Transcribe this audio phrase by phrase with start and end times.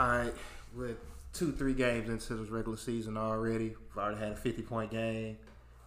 [0.00, 0.32] All right,
[0.74, 0.96] with
[1.34, 5.36] two, three games into this regular season already, we've already had a 50 point game.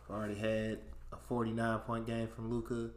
[0.07, 2.91] We've already had a 49 point game from Luka.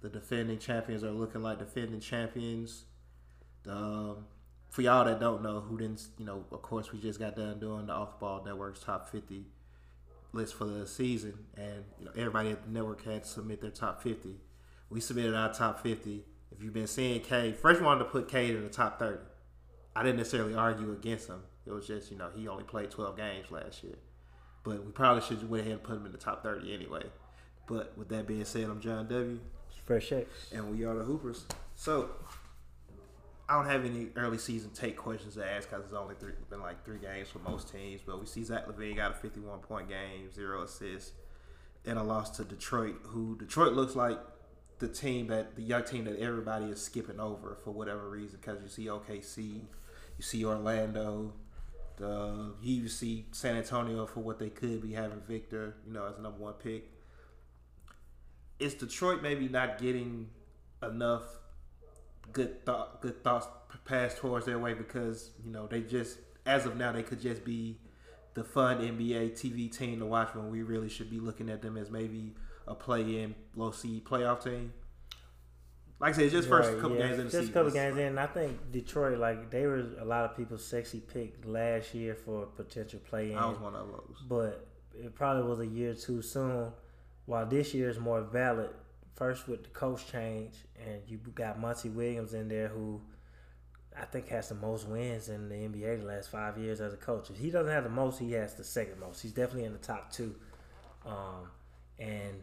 [0.00, 2.84] The defending champions are looking like defending champions.
[3.68, 4.24] Um,
[4.70, 7.60] for y'all that don't know, who didn't, you know, of course, we just got done
[7.60, 9.44] doing the Off Ball Network's top 50
[10.32, 13.70] list for the season, and you know, everybody at the network had to submit their
[13.70, 14.34] top 50.
[14.88, 16.24] We submitted our top 50.
[16.52, 19.18] If you've been seeing Cade, first we wanted to put Cade in the top 30.
[19.96, 21.42] I didn't necessarily argue against him.
[21.66, 23.94] It was just, you know, he only played 12 games last year.
[24.64, 27.04] But we probably should have went ahead and put him in the top 30 anyway.
[27.66, 29.40] But with that being said, I'm John W.
[29.84, 30.50] Fresh X.
[30.52, 31.44] And we are the Hoopers.
[31.76, 32.10] So,
[33.48, 36.60] I don't have any early season take questions to ask because it's only three, been
[36.60, 38.00] like three games for most teams.
[38.04, 41.12] But we see Zach LaVine got a 51 point game, zero assists,
[41.84, 44.18] and a loss to Detroit, who Detroit looks like
[44.78, 48.62] the team that the young team that everybody is skipping over for whatever reason because
[48.62, 49.60] you see OKC,
[50.16, 51.32] you see Orlando,
[51.96, 56.18] the you see San Antonio for what they could be having Victor, you know, as
[56.18, 56.90] number one pick.
[58.58, 60.28] Is Detroit maybe not getting
[60.82, 61.22] enough
[62.32, 63.46] good thought, good thoughts
[63.84, 67.44] passed towards their way because you know they just as of now they could just
[67.44, 67.78] be
[68.34, 71.76] the fun NBA TV team to watch when we really should be looking at them
[71.76, 72.34] as maybe
[72.66, 74.72] a play-in low seed playoff team.
[76.04, 77.06] Like I said, it's just first Right, couple yeah.
[77.06, 77.50] games in the Just season.
[77.50, 78.18] a couple games in.
[78.18, 82.44] I think Detroit, like they were a lot of people's sexy pick last year for
[82.44, 84.22] potential play in, I was one of those.
[84.28, 86.72] but it probably was a year too soon.
[87.24, 88.68] While this year is more valid,
[89.14, 93.00] first with the coach change, and you got Monty Williams in there, who
[93.98, 96.98] I think has the most wins in the NBA the last five years as a
[96.98, 97.30] coach.
[97.30, 99.22] If he doesn't have the most, he has the second most.
[99.22, 100.34] He's definitely in the top two.
[101.06, 101.48] Um,
[101.98, 102.42] and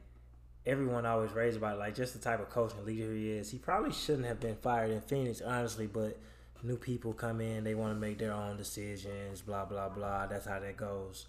[0.66, 3.50] everyone always raves about like just the type of coach and leader he is.
[3.50, 6.20] He probably shouldn't have been fired in Phoenix, honestly, but
[6.64, 10.28] new people come in, they want to make their own decisions, blah blah blah.
[10.28, 11.28] That's how that goes.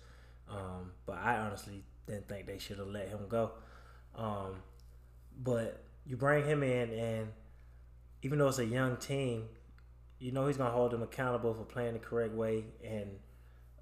[0.51, 3.53] Um, but I honestly didn't think they should have let him go.
[4.15, 4.57] Um,
[5.42, 7.29] but you bring him in, and
[8.23, 9.45] even though it's a young team,
[10.19, 13.11] you know he's gonna hold them accountable for playing the correct way and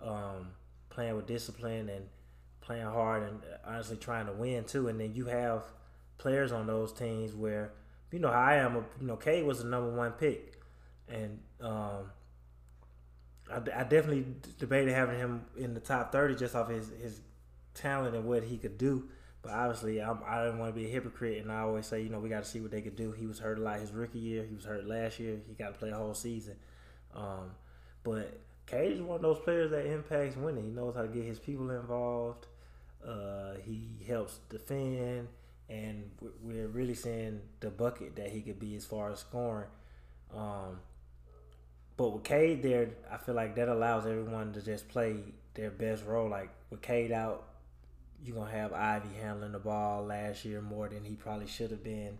[0.00, 0.48] um,
[0.88, 2.06] playing with discipline and
[2.70, 4.86] playing hard and honestly trying to win too.
[4.86, 5.64] And then you have
[6.18, 7.72] players on those teams where
[8.12, 8.84] you know I am.
[9.00, 10.54] You know, Cade was the number one pick,
[11.08, 12.12] and um,
[13.50, 14.24] I, I definitely
[14.58, 17.20] debated having him in the top thirty just off his his
[17.74, 19.08] talent and what he could do.
[19.42, 22.10] But obviously, I'm, I didn't want to be a hypocrite, and I always say, you
[22.10, 23.10] know, we got to see what they could do.
[23.12, 24.44] He was hurt a lot his rookie year.
[24.44, 25.38] He was hurt last year.
[25.48, 26.56] He got to play a whole season.
[27.16, 27.52] Um,
[28.04, 30.64] but Cade is one of those players that impacts winning.
[30.64, 32.46] He knows how to get his people involved.
[33.04, 35.28] Uh, he helps defend,
[35.68, 39.68] and we- we're really seeing the bucket that he could be as far as scoring.
[40.32, 40.80] Um,
[41.96, 46.04] but with Cade there, I feel like that allows everyone to just play their best
[46.04, 46.28] role.
[46.28, 47.46] Like with Cade out,
[48.22, 51.82] you're gonna have Ivey handling the ball last year more than he probably should have
[51.82, 52.18] been,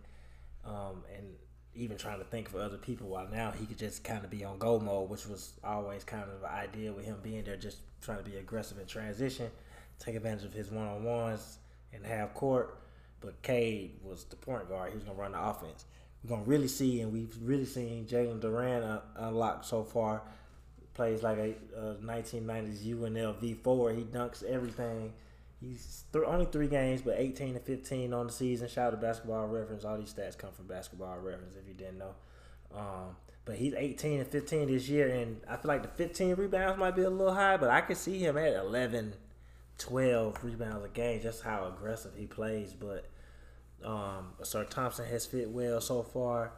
[0.65, 1.35] um, and
[1.73, 3.07] even trying to think for other people.
[3.07, 6.23] While now he could just kind of be on go mode, which was always kind
[6.23, 9.49] of an idea with him being there, just trying to be aggressive in transition,
[10.03, 11.59] take advantage of his one on ones
[11.93, 12.77] and half court.
[13.19, 15.85] But Cade was the point guard; he was gonna run the offense.
[16.23, 20.23] We're gonna really see, and we've really seen Jalen Duren unlock so far.
[20.93, 23.91] Plays like a, a 1990s UNLV four.
[23.93, 25.13] He dunks everything.
[25.61, 28.67] He's th- only three games, but 18 and 15 on the season.
[28.67, 29.85] Shout out to Basketball Reference.
[29.85, 32.15] All these stats come from Basketball Reference, if you didn't know.
[32.75, 36.79] Um, but he's 18 and 15 this year, and I feel like the 15 rebounds
[36.79, 39.13] might be a little high, but I could see him at 11,
[39.77, 42.73] 12 rebounds a game, just how aggressive he plays.
[42.73, 43.09] But
[43.83, 46.53] um, Ausar Thompson has fit well so far.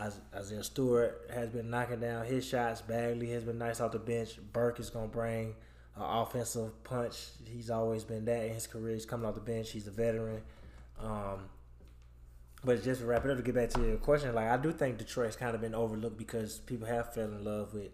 [0.00, 2.80] Is- Isaiah Stewart has been knocking down his shots.
[2.80, 4.38] Bagley has been nice off the bench.
[4.52, 5.54] Burke is going to bring
[5.96, 7.16] an offensive punch.
[7.46, 8.94] He's always been that in his career.
[8.94, 9.70] He's coming off the bench.
[9.70, 10.42] He's a veteran.
[11.00, 11.48] Um,
[12.64, 14.72] but just to wrap it up, to get back to your question, like I do
[14.72, 17.90] think Detroit's kind of been overlooked because people have fell in love with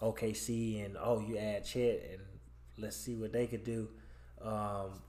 [0.00, 2.20] OKC and oh, you add Chet and
[2.80, 3.88] let's see what they could do.
[4.42, 5.00] Um,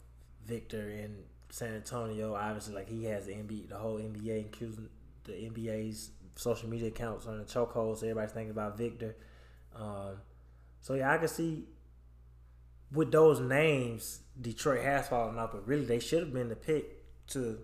[0.45, 1.15] Victor in
[1.49, 4.89] San Antonio, obviously, like he has the NBA, the whole NBA, including
[5.23, 7.97] the NBA's social media accounts on the chokehold.
[7.97, 9.15] So everybody's thinking about Victor.
[9.75, 10.17] Um,
[10.81, 11.65] so yeah, I can see
[12.91, 17.27] with those names, Detroit has fallen off, but really they should have been the pick
[17.27, 17.59] to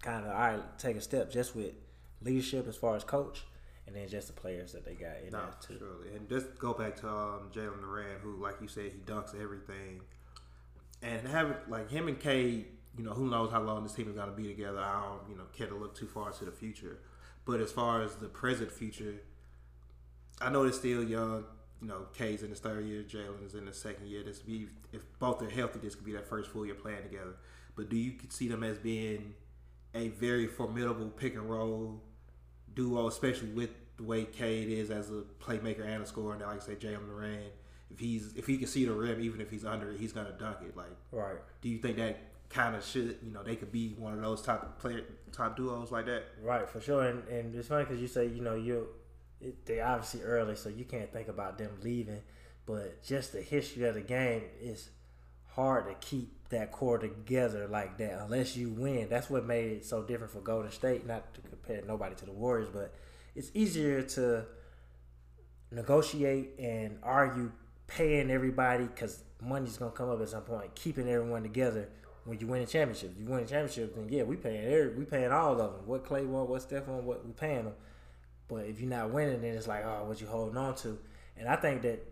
[0.00, 1.72] kind of all right take a step just with
[2.22, 3.44] leadership as far as coach,
[3.86, 5.76] and then just the players that they got in No, there too.
[5.78, 6.16] surely.
[6.16, 10.00] And just go back to um, Jalen Duren, who, like you said, he dunks everything.
[11.02, 12.66] And having like him and Cade,
[12.96, 14.78] you know, who knows how long this team is going to be together.
[14.78, 16.98] I don't, you know, care to look too far into the future.
[17.44, 19.16] But as far as the present future,
[20.40, 21.44] I know they're still young.
[21.82, 24.22] You know, Cade's in his third year, Jalen is in his second year.
[24.22, 27.34] This be if both are healthy, this could be that first full year playing together.
[27.76, 29.34] But do you see them as being
[29.94, 32.00] a very formidable pick and roll
[32.74, 36.62] duo, especially with the way Cade is as a playmaker and a scorer, and like
[36.62, 37.38] I say, Jalen Duren.
[37.90, 40.32] If he's if he can see the rim, even if he's under it, he's gonna
[40.32, 40.76] dunk it.
[40.76, 41.36] Like, right?
[41.60, 42.18] Do you think that
[42.48, 45.92] kind of should you know they could be one of those top player top duos
[45.92, 46.24] like that?
[46.42, 47.04] Right, for sure.
[47.04, 48.88] And and it's funny because you say you know you
[49.66, 52.22] they obviously early, so you can't think about them leaving.
[52.66, 54.88] But just the history of the game is
[55.50, 59.08] hard to keep that core together like that unless you win.
[59.08, 61.06] That's what made it so different for Golden State.
[61.06, 62.94] Not to compare nobody to the Warriors, but
[63.34, 64.46] it's easier to
[65.70, 67.52] negotiate and argue
[67.86, 70.74] paying everybody because money's gonna come up at some point.
[70.74, 71.88] Keeping everyone together
[72.24, 73.12] when you win a championship.
[73.14, 75.86] If you win a championship, then yeah, we paying every, we paying all of them.
[75.86, 77.74] What Clay want, what Steph want, what we paying them.
[78.48, 80.98] But if you're not winning, then it's like, oh, what you holding on to?
[81.36, 82.06] And I think that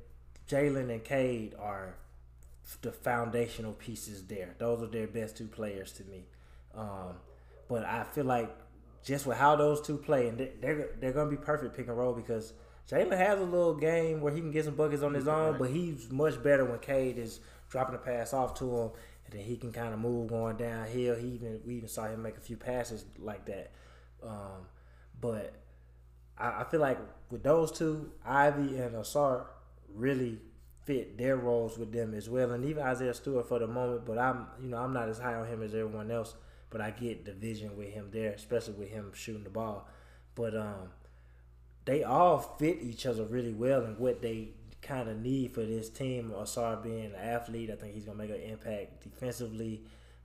[0.49, 1.97] Jalen and Cade are
[2.83, 4.55] the foundational pieces there.
[4.59, 6.25] Those are their best two players to me.
[6.75, 7.17] Um,
[7.69, 8.51] but I feel like
[9.05, 12.15] just with how those two play, and they're they're gonna be perfect pick and roll
[12.15, 12.53] because
[12.91, 15.71] Jalen has a little game where he can get some buckets on his own, but
[15.71, 18.91] he's much better when Cade is dropping the pass off to him,
[19.25, 21.17] and then he can kind of move going downhill.
[21.17, 23.73] He even we even saw him make a few passes like that.
[24.23, 24.67] Um,
[25.21, 25.55] but
[26.39, 26.99] I, I, feel like
[27.29, 29.47] with those two, Ivey and Ausar
[29.93, 30.39] really
[30.85, 34.05] fit their roles with them as well, and even Isaiah Stewart for the moment.
[34.05, 36.35] But I'm you know I'm not as high on him as everyone else,
[36.71, 39.89] but I get the vision with him there, especially with him shooting the ball.
[40.35, 40.91] But um,
[41.85, 44.51] they all fit each other really well and what they
[44.81, 46.33] kind of need for this team.
[46.35, 49.83] Ausar being an athlete, I think he's gonna make an impact defensively.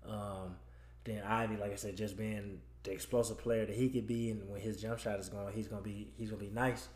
[0.07, 0.55] Um,
[1.03, 4.49] then Ivey, like I said, just being the explosive player that he could be, and
[4.49, 6.87] when his jump shot is going, he's gonna be he's gonna be nice.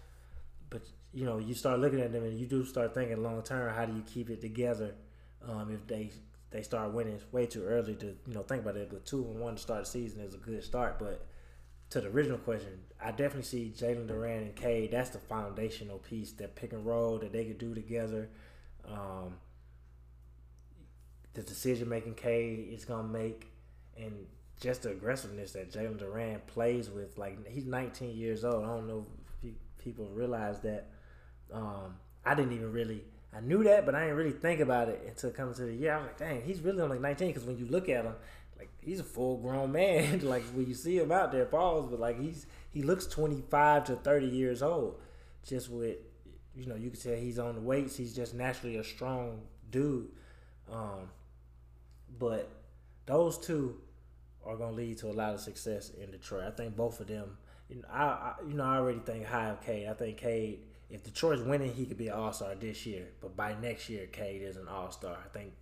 [0.70, 3.74] But you know, you start looking at them, and you do start thinking long term.
[3.74, 4.96] How do you keep it together?
[5.48, 6.12] Um, if they
[6.52, 8.90] they start winning, it's way too early to you know think about it.
[8.90, 11.00] But two and one to start the season is a good start.
[11.00, 11.26] But
[11.90, 14.92] to the original question, I definitely see Jalen Duren and Cade.
[14.92, 18.30] That's the foundational piece, that pick and roll that they could do together.
[18.86, 19.36] Um,
[21.34, 23.52] the decision making Cade is gonna make,
[23.98, 24.28] and
[24.62, 27.18] just the aggressiveness that Jalen Duren plays with.
[27.18, 28.64] Like he's 19 years old.
[28.64, 29.06] I don't know
[29.44, 30.91] if people realize that.
[31.54, 31.96] Um,
[32.26, 33.04] I didn't even really.
[33.34, 35.94] I knew that, but I didn't really think about it until coming to the year.
[35.94, 37.28] I was like, dang, he's really only 19.
[37.28, 38.14] Because when you look at him,
[38.58, 40.20] like he's a full grown man.
[40.28, 43.96] like when you see him out there, pause, but like he's he looks 25 to
[43.96, 45.00] 30 years old.
[45.46, 45.98] Just with
[46.56, 47.96] you know, you can tell he's on the weights.
[47.96, 50.10] He's just naturally a strong dude.
[50.72, 51.10] Um,
[52.20, 52.50] but
[53.06, 53.80] those two
[54.46, 56.44] are going to lead to a lot of success in Detroit.
[56.46, 57.38] I think both of them.
[57.70, 59.88] You know, I, I you know I already think high of Cade.
[59.88, 60.60] I think Cade,
[60.92, 63.08] if Detroit's winning, he could be an All Star this year.
[63.22, 65.18] But by next year, Cade is an All Star.
[65.24, 65.54] I think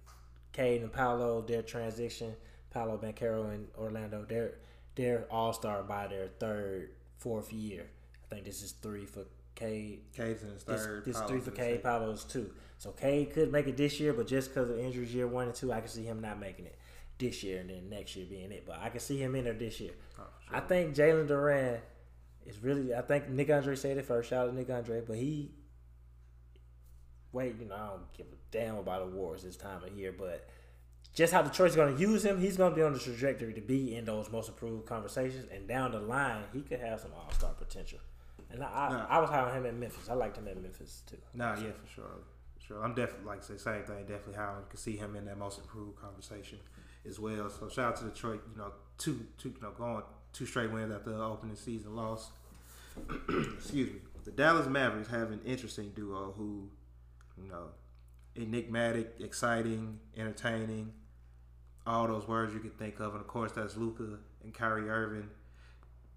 [0.51, 2.33] Cade and Paolo, their transition,
[2.71, 4.55] Paolo Banchero and Orlando, they're
[4.95, 7.85] they're All Star by their third, fourth year.
[8.25, 10.01] I think this is three for Cade.
[10.15, 11.05] Cade's in his third.
[11.05, 11.83] This, this three for Cade.
[11.83, 12.51] Paolo's two.
[12.79, 15.55] So Cade could make it this year, but just because of injuries year one and
[15.55, 16.77] two, I can see him not making it
[17.17, 18.65] this year and then next year being it.
[18.65, 19.91] But I can see him in there this year.
[20.17, 20.57] Oh, sure.
[20.57, 21.79] I think Jalen Duren
[22.49, 22.93] is really.
[22.93, 24.29] I think Nick Andre said it first.
[24.29, 25.51] Shout out to Nick Andre, but he.
[27.31, 30.49] Wait, you know, I don't give a damn about awards this time of year, but
[31.13, 33.61] just how Detroit's going to use him, he's going to be on the trajectory to
[33.61, 35.45] be in those most improved conversations.
[35.53, 37.99] And down the line, he could have some All Star potential.
[38.51, 39.05] And I, nah.
[39.09, 40.09] I was high on him at Memphis.
[40.09, 41.17] I liked him at Memphis too.
[41.33, 42.05] Nah, yeah, for sure,
[42.55, 42.83] for sure.
[42.83, 43.99] I'm definitely like I say same thing.
[44.07, 46.57] Definitely how I can see him in that most improved conversation
[47.07, 47.49] as well.
[47.49, 48.41] So shout out to Detroit.
[48.51, 50.01] You know, two two you know going
[50.33, 52.31] two straight wins after the opening season loss.
[53.57, 53.99] Excuse me.
[54.25, 56.69] The Dallas Mavericks have an interesting duo who,
[57.41, 57.69] you know,
[58.35, 60.93] enigmatic, exciting, entertaining,
[61.85, 65.29] all those words you could think of, and of course that's Luka and Kyrie Irving.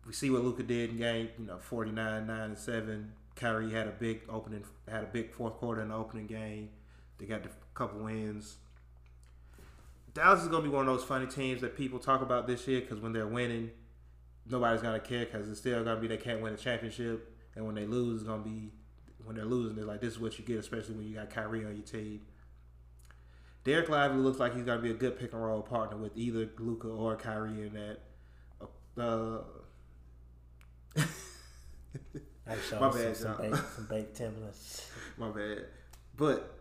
[0.06, 3.12] We see what Luka did in game, you know, 49, 9, and 7.
[3.36, 6.70] Kyrie had a big opening, had a big fourth quarter in the opening game.
[7.18, 8.56] They got a couple wins.
[10.12, 12.66] Dallas is going to be one of those funny teams that people talk about this
[12.68, 13.70] year because when they're winning,
[14.48, 17.28] nobody's to care because it's still to be they can't win a championship.
[17.54, 18.70] And when they lose, it's going to be
[19.24, 21.64] when they're losing, they're like, this is what you get, especially when you got Kyrie
[21.64, 22.22] on your team.
[23.64, 26.48] Dereck Lively looks like he's to be a good pick and roll partner with either
[26.58, 27.98] Luka or Kyrie in that.
[29.00, 29.38] Uh,
[32.46, 34.90] my bad, some, baked, some baked Timberlands.
[35.16, 35.66] my bad.
[36.16, 36.58] But,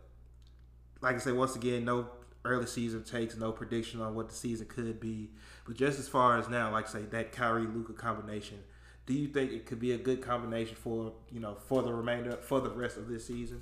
[1.01, 2.07] like I said, once again, no
[2.45, 5.31] early season takes, no prediction on what the season could be.
[5.71, 8.57] But just as far as now, like say, that Kyrie Luka combination,
[9.05, 12.33] Do you think it could be a good combination for you know for the remainder
[12.41, 13.61] for the rest of this season?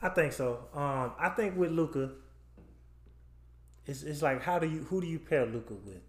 [0.00, 0.60] I think so.
[0.72, 2.12] Um, I think with Luka,
[3.84, 6.00] it's it's like how do you who do you pair Luka with?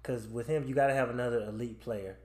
[0.00, 2.16] Because with him, you got to have another elite player.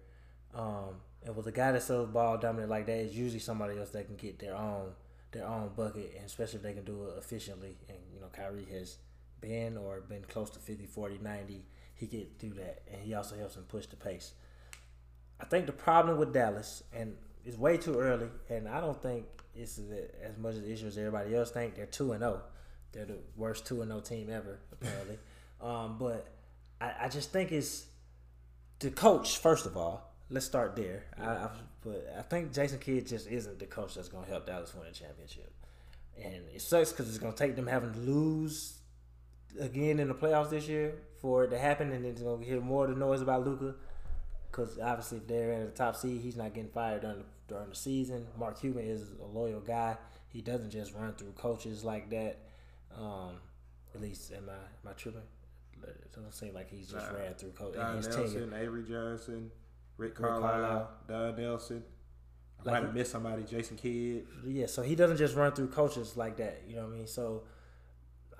[0.55, 0.95] Um,
[1.25, 4.05] and with a guy that's so ball dominant like that, it's usually somebody else that
[4.05, 4.93] can get their own
[5.33, 7.75] their own bucket, and especially if they can do it efficiently.
[7.89, 8.95] And you know, Kyrie has
[9.41, 11.65] been or been close to 50, 40, 90.
[12.01, 14.33] He could do that, and he also helps him push the pace.
[15.39, 17.15] I think the problem with Dallas, and
[17.45, 19.79] it's way too early, and I don't think it's
[20.23, 21.75] as much of an issue as everybody else think.
[21.75, 22.41] They're two and zero.
[22.91, 25.19] They're the worst two and zero team ever, apparently.
[25.61, 26.27] um, but
[26.81, 27.85] I, I just think it's
[28.79, 30.15] the coach first of all.
[30.31, 31.03] Let's start there.
[31.19, 31.49] I, I,
[31.83, 34.87] but I think Jason Kidd just isn't the coach that's going to help Dallas win
[34.87, 35.53] a championship,
[36.19, 38.80] and it sucks because it's going to take them having to lose
[39.59, 42.61] again in the playoffs this year for it to happen, and then it's to hear
[42.61, 43.75] more of the noise about Luka.
[44.51, 47.69] because obviously if they're in the top seed, he's not getting fired during the, during
[47.69, 48.27] the season.
[48.37, 49.97] Mark Cuban is a loyal guy.
[50.29, 52.39] He doesn't just run through coaches like that.
[52.97, 53.35] Um,
[53.93, 55.21] at least am I am I tripping?
[55.83, 57.77] It doesn't seem like he's just ran through coaches.
[57.77, 59.51] Don Nelson, Avery Johnson,
[59.97, 60.91] Rick Carlisle, Rick Carlisle.
[61.07, 61.83] Don Nelson.
[62.59, 64.27] I like, might have missed somebody, Jason Kidd.
[64.45, 66.61] Yeah, so he doesn't just run through coaches like that.
[66.67, 67.07] You know what I mean?
[67.07, 67.43] So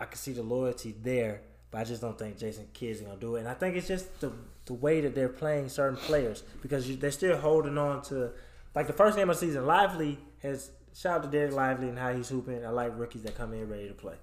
[0.02, 1.42] I can see the loyalty there.
[1.70, 4.20] But I just don't think Jason Kidd's gonna do it, and I think it's just
[4.20, 4.34] the
[4.66, 8.32] the way that they're playing certain players because you, they're still holding on to
[8.76, 9.66] like the first game of the season.
[9.66, 12.66] Lively has shout out to Dereck Lively and how he's hooping.
[12.66, 14.16] I like rookies that come in ready to play.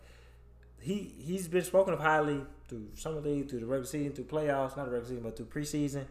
[0.80, 4.76] He he's been spoken of highly through summer league, through the regular season, through playoffs,
[4.76, 6.04] not the regular season, but through preseason.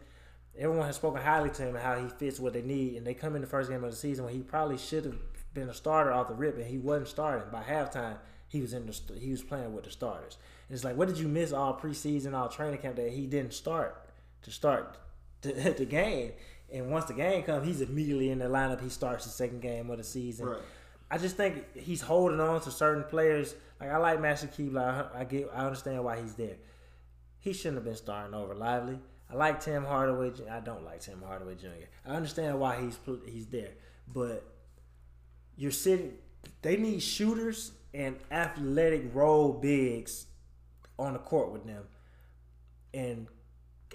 [0.58, 3.14] Everyone has spoken highly to him and how he fits what they need, and they
[3.14, 5.14] come in the first game of the season when he probably should have
[5.54, 8.16] been a starter off the rip, and he wasn't starting by halftime.
[8.48, 10.38] He was in the he was playing with the starters.
[10.68, 13.54] And it's like, what did you miss all preseason, all training camp that he didn't
[13.54, 14.08] start
[14.42, 14.98] to start
[15.42, 16.32] the, the game?
[16.72, 18.82] And once the game comes, he's immediately in the lineup.
[18.82, 20.46] He starts the second game of the season.
[20.46, 20.60] Right.
[21.10, 23.54] I just think he's holding on to certain players.
[23.80, 25.10] Like I like Maxi Kleber.
[25.14, 26.56] I, I get, I understand why he's there.
[27.40, 28.98] He shouldn't have been starting over Lively.
[29.30, 30.32] I like Tim Hardaway.
[30.50, 31.86] I don't like Tim Hardaway Jr.
[32.06, 33.72] I understand why he's he's there,
[34.06, 34.44] but
[35.56, 36.14] you're sitting.
[36.62, 40.26] They need shooters and athletic role bigs
[40.98, 41.84] on the court with them.
[42.92, 43.28] And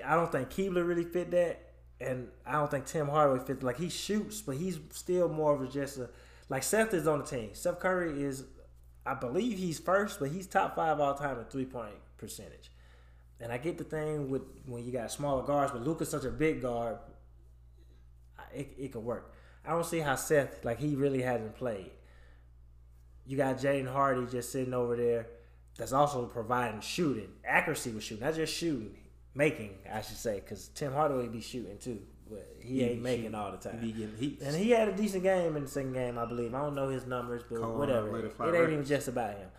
[0.06, 1.60] I don't think Kleber really fit that.
[2.00, 3.64] And I don't think Tim Hardaway fits.
[3.64, 6.10] Like he shoots, but he's still more of a just a
[6.50, 7.50] like Seth is on the team.
[7.54, 8.44] Seth Curry is,
[9.06, 12.72] I believe he's first, but he's top five all time in three point percentage.
[13.40, 16.32] And I get the thing with when you got smaller guards, but Luka's such a
[16.32, 16.98] big guard,
[18.54, 19.34] it, it could work.
[19.66, 21.92] I don't see how Seth like he really hasn't played.
[23.26, 25.28] You got Jaden Hardy just sitting over there
[25.78, 28.96] that's also providing shooting, accuracy with shooting, not just shooting,
[29.34, 32.00] making, I should say, because Tim Hardaway be shooting too,
[32.30, 33.36] but he, he ain't making shooting.
[33.36, 33.80] all the time.
[33.82, 36.54] He and he had a decent game in the second game, I believe.
[36.54, 38.20] I don't know his numbers, but Come whatever.
[38.20, 39.50] It, it ain't even just about him.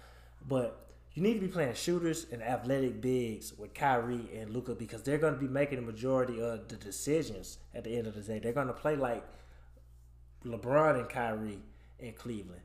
[0.47, 5.02] But you need to be playing shooters and athletic bigs with Kyrie and Luka because
[5.02, 8.21] they're going to be making the majority of the decisions at the end of the
[8.21, 8.40] day.
[8.40, 9.25] They're going to play like
[10.44, 11.62] LeBron and Kyrie
[12.00, 12.62] in Cleveland.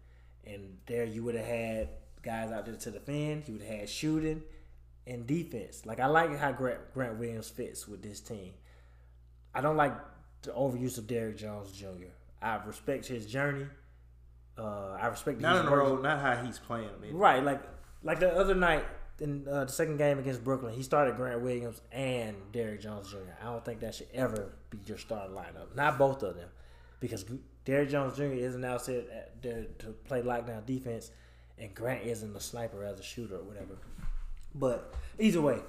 [0.51, 1.89] And there you would have had
[2.23, 3.47] guys out there to defend.
[3.47, 4.43] You would have had shooting
[5.05, 5.85] and defense.
[5.85, 8.53] Like I like how Grant, Grant Williams fits with this team.
[9.53, 9.93] I don't like
[10.43, 12.11] the overuse of Derrick Jones Jr.
[12.41, 13.65] I respect his journey.
[14.57, 16.89] Uh, I respect not in the role, not how he's playing.
[17.01, 17.15] Mean.
[17.15, 17.61] Right, like
[18.03, 18.85] like the other night
[19.19, 23.17] in uh, the second game against Brooklyn, he started Grant Williams and Derrick Jones Jr.
[23.41, 25.75] I don't think that should ever be your starting lineup.
[25.75, 26.49] Not both of them,
[26.99, 27.25] because
[27.65, 28.23] Derrick Jones Jr.
[28.23, 28.85] isn't out
[29.41, 31.11] there to play lockdown defense
[31.57, 33.77] and Grant isn't a sniper as a shooter or whatever.
[34.55, 35.59] But either way,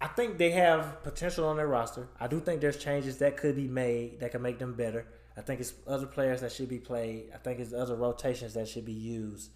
[0.00, 2.08] I think they have potential on their roster.
[2.20, 5.06] I do think there's changes that could be made that can make them better.
[5.36, 7.30] I think it's other players that should be played.
[7.34, 9.50] I think it's other rotations that should be used.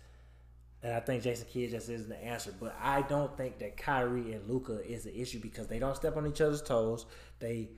[0.83, 2.53] And I think Jason Kidd just isn't the answer.
[2.59, 6.17] But I don't think that Kyrie and Luka is the issue because they don't step
[6.17, 7.07] on each other's toes.
[7.39, 7.71] They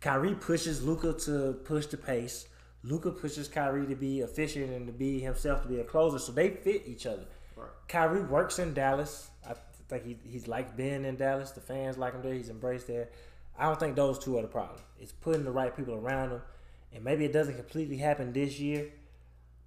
[0.00, 2.46] Kyrie pushes Luka to push the pace.
[2.84, 6.32] Luka pushes Kyrie to be efficient and to be himself to be a closer, so
[6.32, 7.24] they fit each other.
[7.56, 7.68] Right.
[7.88, 9.30] Kyrie works in Dallas.
[9.48, 9.54] I
[9.88, 11.52] think he he's like being in Dallas.
[11.52, 12.34] The fans like him there.
[12.34, 13.08] He's embraced there.
[13.58, 14.80] I don't think those two are the problem.
[14.98, 16.42] It's putting the right people around him,
[16.94, 18.88] and maybe it doesn't completely happen this year.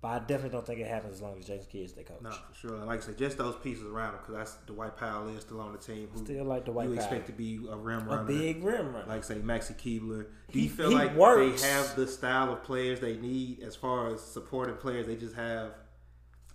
[0.01, 2.21] But I definitely don't think it happens as long as James Kidd is the coach.
[2.21, 2.75] No, for sure.
[2.75, 5.59] And like I said, just those pieces around him, because that's Dwight Powell is still
[5.59, 6.09] on the team.
[6.13, 7.03] Who still like Dwight You Powell.
[7.09, 8.21] You expect to be a rim runner.
[8.21, 9.05] A big rim runner.
[9.07, 10.27] Like, say, Maxi Kleber.
[10.51, 11.63] Do you feel like works.
[11.63, 15.07] they have the style of players they need as far as supporting players?
[15.07, 15.71] They just have,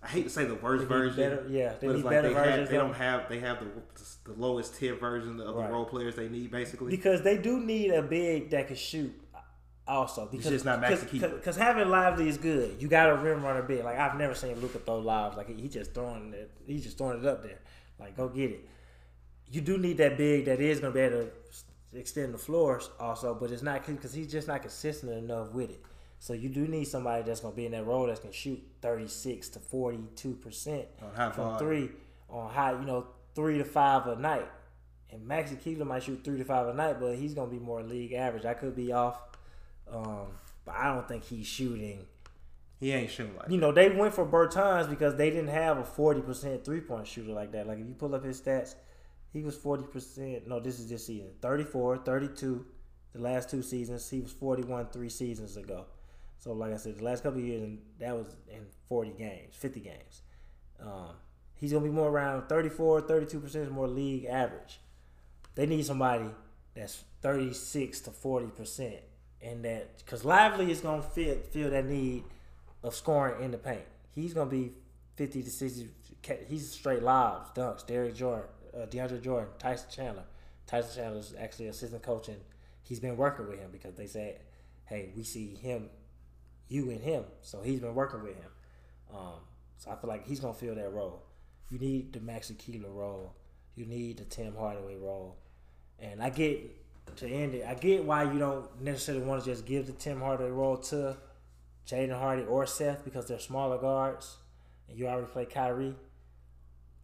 [0.01, 1.17] I hate to say the worst version.
[1.17, 2.59] Better, yeah, they need like better they versions.
[2.59, 5.67] Have, they don't have, they have the, the lowest tier version of right.
[5.67, 6.91] the role players they need, basically.
[6.91, 9.13] Because they do need a big that can shoot
[9.89, 10.81] Also, because just not
[11.21, 12.81] Because having lively is good.
[12.81, 13.83] You got a rim runner big.
[13.85, 15.37] Like I've never seen Luka throw lives.
[15.37, 16.51] Like he just throwing it.
[16.67, 17.59] He's just throwing it up there.
[17.99, 18.69] Like go get it.
[19.51, 22.89] You do need that big that is going to be able to extend the floors
[23.01, 25.83] also, but it's not because he's just not consistent enough with it.
[26.21, 28.39] So you do need somebody that's going to be in that role that's going to
[28.39, 30.85] shoot 36 to 42 percent
[31.33, 31.89] from three
[32.29, 34.47] on high, you know, three to five a night.
[35.11, 37.61] And Maxi Kleber might shoot three to five a night, but he's going to be
[37.61, 38.45] more league average.
[38.45, 39.19] I could be off
[39.93, 40.27] um,
[40.65, 42.07] but I don't think he's shooting.
[42.79, 43.51] He ain't shooting like.
[43.51, 47.07] You know, they went for Bertans because they didn't have a forty percent three point
[47.07, 47.67] shooter like that.
[47.67, 48.75] Like if you pull up his stats,
[49.33, 50.47] he was forty percent.
[50.47, 51.31] No, this is this season.
[51.43, 52.65] 34, 32.
[53.13, 55.87] The last two seasons, he was forty one three seasons ago.
[56.39, 59.81] So like I said, the last couple years, and that was in forty games, fifty
[59.81, 60.23] games.
[60.81, 61.17] Um,
[61.55, 64.81] he's gonna be more around 34, 32 percent more league average.
[65.55, 66.31] They need somebody
[66.75, 69.01] that's thirty six to forty percent
[69.43, 72.25] and that because Lively is gonna feel feel that need
[72.83, 73.85] of scoring in the paint.
[74.15, 74.73] He's gonna be
[75.17, 75.91] fifty to sixty.
[76.49, 77.87] He's straight lives, dunks.
[77.87, 80.25] Derek Jordan, uh, DeAndre Jordan, Tyson Chandler.
[80.67, 82.41] Tyson Chandler is actually assistant coach, and
[82.83, 84.41] he's been working with him because they said,
[84.85, 85.89] "Hey, we see him,
[86.69, 88.51] you and him." So he's been working with him.
[89.13, 89.41] Um,
[89.79, 91.23] so I feel like he's gonna fill that role.
[91.71, 93.35] You need the Maxi Kleber role.
[93.75, 95.39] You need the Tim Hardaway role.
[95.99, 96.61] And I get
[97.17, 97.65] to end it.
[97.67, 101.17] I get why you don't necessarily want to just give the Tim Hardaway role to
[101.87, 104.37] Jaden Hardy or Seth because they're smaller guards
[104.89, 105.97] and you already play Kyrie.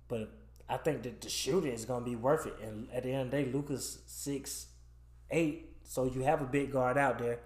[0.09, 0.31] But
[0.69, 2.57] I think that the shooting is going to be worth it.
[2.63, 4.67] And at the end of the day, Luka's six
[5.31, 7.41] eight, so you have a big guard out there.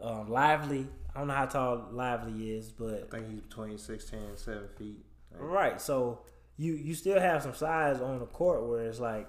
[0.00, 4.12] Um, Lively, I don't know how tall Lively is, but I think he's between 6'10
[4.12, 5.04] and 7 feet.
[5.32, 5.80] Right.
[5.80, 6.20] So
[6.56, 9.28] you you still have some size on the court where it's like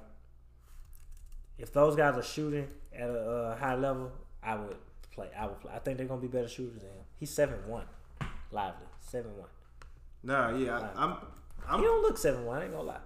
[1.62, 4.12] if those guys are shooting at a uh, high level,
[4.44, 4.78] I would
[5.14, 5.30] play.
[5.38, 5.72] I would play.
[5.74, 7.06] I think they're gonna be better shooters than him.
[7.20, 7.86] He's seven one,
[8.52, 9.50] lively seven one.
[10.24, 10.90] Nah, yeah, lively.
[10.96, 11.16] I'm,
[11.68, 11.80] I'm.
[11.80, 12.62] He don't look seven one.
[12.62, 13.00] I ain't gonna lie.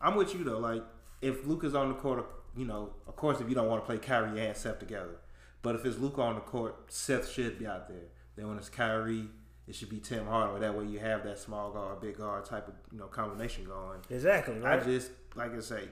[0.00, 0.58] I'm with you though.
[0.58, 0.82] Like
[1.20, 3.98] if Luka's on the court, you know, of course, if you don't want to play
[3.98, 5.20] Kyrie and Seth together,
[5.62, 8.08] but if it's Luka on the court, Seth should be out there.
[8.36, 9.28] Then when it's Kyrie,
[9.68, 10.60] it should be Tim Hardaway.
[10.60, 14.00] That way you have that small guard, big guard type of you know combination going.
[14.08, 14.58] Exactly.
[14.58, 14.80] Right?
[14.80, 15.88] I just like I say,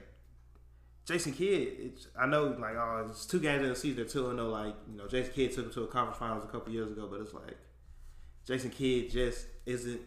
[1.09, 4.37] Jason Kidd, it's, I know like oh, it's two games in the season, two and
[4.37, 6.91] no like you know Jason Kidd took him to a conference finals a couple years
[6.91, 7.57] ago, but it's like
[8.45, 10.01] Jason Kidd just isn't.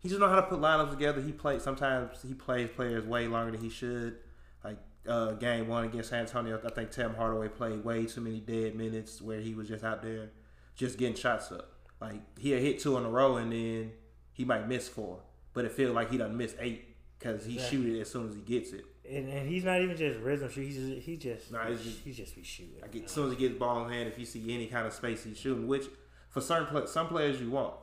[0.00, 1.22] He just know how to put lineups together.
[1.22, 4.18] He plays sometimes he plays players way longer than he should.
[4.62, 4.76] Like
[5.08, 8.74] uh, game one against San Antonio, I think Tim Hardaway played way too many dead
[8.74, 10.28] minutes where he was just out there
[10.76, 11.72] just getting shots up.
[12.02, 13.92] Like he'll hit two in a row and then
[14.34, 15.20] he might miss four,
[15.54, 17.78] but it feels like he doesn't miss eight because he exactly.
[17.78, 20.48] shoot it as soon as he gets it and, and he's not even just rhythm
[20.50, 20.62] shoot.
[20.62, 22.80] He's just, he just nah, just, he just be shooting.
[22.82, 24.66] I get, as soon as he gets the ball in hand, if you see any
[24.66, 25.66] kind of space, he's shooting.
[25.66, 25.86] Which
[26.28, 27.74] for certain some players you want,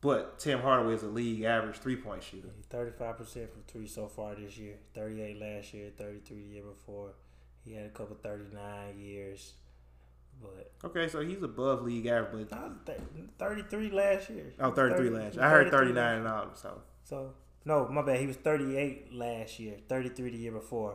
[0.00, 2.48] but Tim Hardaway is a league average three point shooter.
[2.68, 4.76] Thirty five percent from three so far this year.
[4.94, 5.90] Thirty eight last year.
[5.96, 7.14] Thirty three the year before.
[7.64, 9.54] He had a couple thirty nine years.
[10.40, 12.48] But okay, so he's above league average.
[12.48, 12.96] But
[13.38, 14.52] thirty three last year.
[14.58, 15.44] Oh, 33 30, last year.
[15.44, 16.50] I heard thirty nine and all.
[16.54, 18.20] So so no, my bad.
[18.20, 20.94] He was 38 last year, 33 the year before,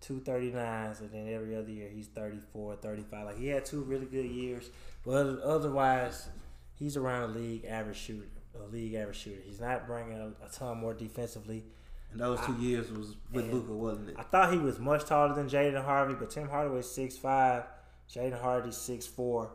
[0.00, 3.26] two 39s, and then every other year he's 34, 35.
[3.26, 4.70] Like he had two really good years,
[5.04, 6.28] but otherwise
[6.74, 8.26] he's around a league average shooter.
[8.62, 9.40] A league average shooter.
[9.44, 11.64] He's not bringing a, a ton more defensively.
[12.10, 14.16] And those two I, years was with Luka, wasn't it?
[14.18, 17.64] I thought he was much taller than Jaden Harvey, but Tim Hardaway's six five,
[18.12, 19.52] Jaden Hardy's six four.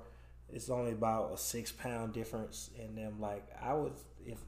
[0.52, 3.22] It's only about a six pound difference in them.
[3.22, 3.92] Like I was,
[4.26, 4.40] if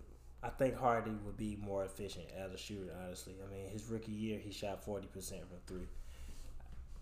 [0.42, 2.94] I think Hardy would be more efficient as a shooter.
[3.04, 5.88] Honestly, I mean, his rookie year he shot forty percent from three.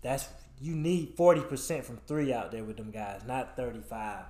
[0.02, 0.28] That's
[0.60, 4.24] you need forty percent from three out there with them guys, not thirty five.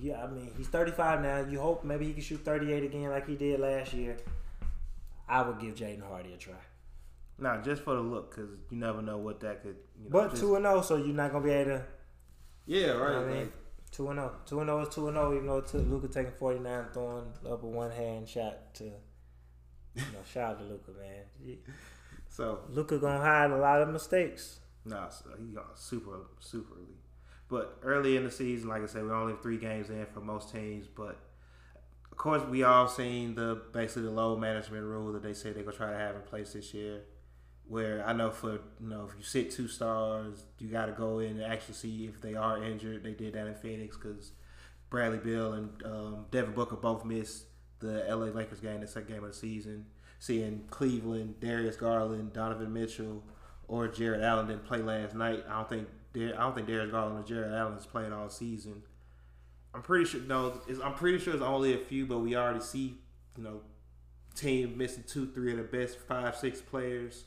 [0.00, 1.40] Yeah, I mean he's thirty five now.
[1.40, 4.16] You hope maybe he can shoot thirty eight again like he did last year.
[5.28, 6.54] I would give Jaden Hardy a try.
[7.38, 9.76] Nah, just for the look, because you never know what that could.
[9.98, 11.84] You know, but two and zero, oh, so you're not gonna be able to.
[12.66, 13.08] Yeah, right.
[13.08, 13.36] You know I mean?
[13.38, 13.52] like,
[13.92, 14.32] Two and zero.
[14.34, 14.40] Oh.
[14.46, 15.28] Two and zero oh is two and zero.
[15.28, 18.92] Oh, even though took taking forty nine, throwing up a one hand shot to, you
[19.96, 20.02] know,
[20.32, 21.58] shout out to Luka, man.
[22.28, 24.60] So Luka gonna hide a lot of mistakes.
[24.86, 26.96] Nah, so he got super super elite.
[27.48, 30.50] But early in the season, like I said, we're only three games in for most
[30.50, 30.86] teams.
[30.86, 31.18] But
[32.10, 35.64] of course, we all seen the basically the low management rule that they say they're
[35.64, 37.02] gonna try to have in place this year
[37.66, 41.20] where I know for you know if you sit two stars, you got to go
[41.20, 43.02] in and actually see if they are injured.
[43.02, 44.32] They did that in Phoenix because
[44.90, 47.44] Bradley Beal and um, Devin Booker both missed
[47.78, 49.86] the LA Lakers game, the second game of the season.
[50.18, 53.24] Seeing Cleveland, Darius Garland, Donovan Mitchell,
[53.66, 55.44] or Jarrett Allen didn't play last night.
[55.48, 58.82] I don't think I don't think Darius Garland or Jarrett Allen is playing all season.
[59.74, 62.98] I'm pretty sure no, I'm pretty sure it's only a few, but we already see
[63.36, 63.62] you know
[64.34, 67.24] team missing two, three of the best five, six players.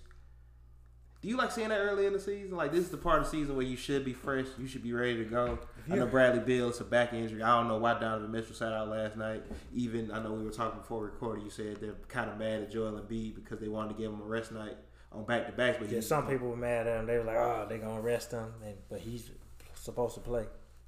[1.25, 2.55] Do you like seeing that early in the season?
[2.55, 4.83] Like this is the part of the season where you should be fresh, you should
[4.83, 5.57] be ready to go.
[5.89, 7.41] I know Bradley Beal it's a back injury.
[7.41, 9.41] I don't know why Donovan Mitchell sat out last night.
[9.73, 11.43] Even I know we were talking before recording.
[11.43, 14.21] You said they're kind of mad at Joel Embiid because they wanted to give him
[14.21, 14.77] a rest night
[15.11, 15.77] on back to backs.
[15.79, 17.07] But yeah, some people were mad at him.
[17.07, 19.31] They were like, "Oh, they're gonna rest him," and, but he's
[19.73, 20.45] supposed to play.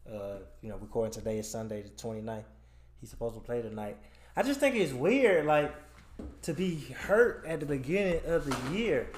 [0.07, 2.43] Uh, you know, recording today is Sunday the 29th.
[3.01, 3.97] He's supposed to play tonight.
[4.35, 5.73] I just think it's weird, like
[6.43, 9.09] to be hurt at the beginning of the year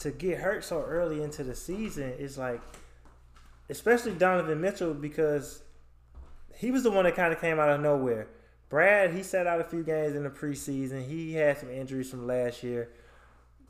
[0.00, 2.60] to get hurt so early into the season is like,
[3.68, 5.62] especially Donovan Mitchell because
[6.56, 8.26] he was the one that kind of came out of nowhere.
[8.68, 11.06] Brad, he sat out a few games in the preseason.
[11.06, 12.90] He had some injuries from last year.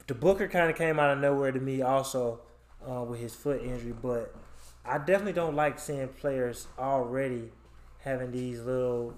[0.06, 2.40] The Booker kind of came out of nowhere to me also
[2.88, 4.34] uh, with his foot injury, but
[4.84, 7.50] I definitely don't like seeing players already
[8.00, 9.14] having these little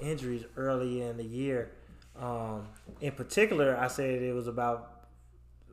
[0.00, 1.72] injuries early in the year.
[2.18, 2.68] Um,
[3.00, 4.93] in particular, I said it was about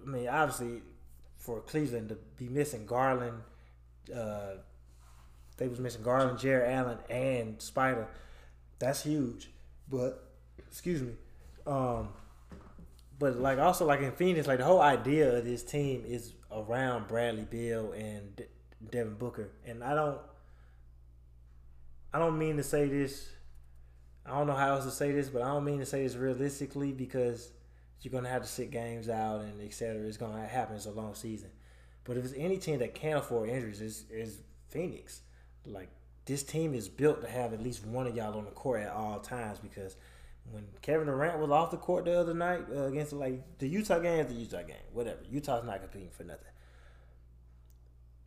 [0.06, 0.82] I mean, obviously,
[1.38, 3.42] for Cleveland to be missing Garland,
[4.16, 4.54] uh,
[5.58, 8.08] they was missing Garland, Jarrett Allen, and Spider.
[8.80, 9.50] That's huge.
[9.90, 10.24] But
[10.58, 11.14] excuse me.
[11.68, 12.10] Um,
[13.20, 17.08] but like also like in Phoenix, like the whole idea of this team is around
[17.08, 18.46] Bradley Beal and De-
[18.90, 20.20] Devin Booker, and I don't,
[22.12, 23.30] I don't mean to say this.
[24.26, 26.16] I don't know how else to say this, but I don't mean to say this
[26.16, 27.52] realistically because
[28.02, 30.08] you're gonna have to sit games out and etc.
[30.08, 30.76] It's gonna happen.
[30.76, 31.50] It's a long season.
[32.04, 35.22] But if it's any team that can't afford injuries, is is Phoenix.
[35.66, 35.90] Like
[36.26, 38.92] this team is built to have at least one of y'all on the court at
[38.92, 39.96] all times because
[40.50, 44.00] when Kevin Durant was off the court the other night uh, against like the Utah
[44.00, 45.20] game, the Utah game, whatever.
[45.30, 46.46] Utah's not competing for nothing.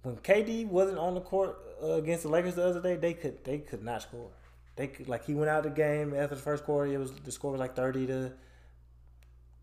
[0.02, 3.44] When KD wasn't on the court uh, against the Lakers the other day, they could
[3.44, 4.30] they could not score.
[4.76, 6.92] They could, like he went out of the game after the first quarter.
[6.92, 8.32] It was the score was like thirty to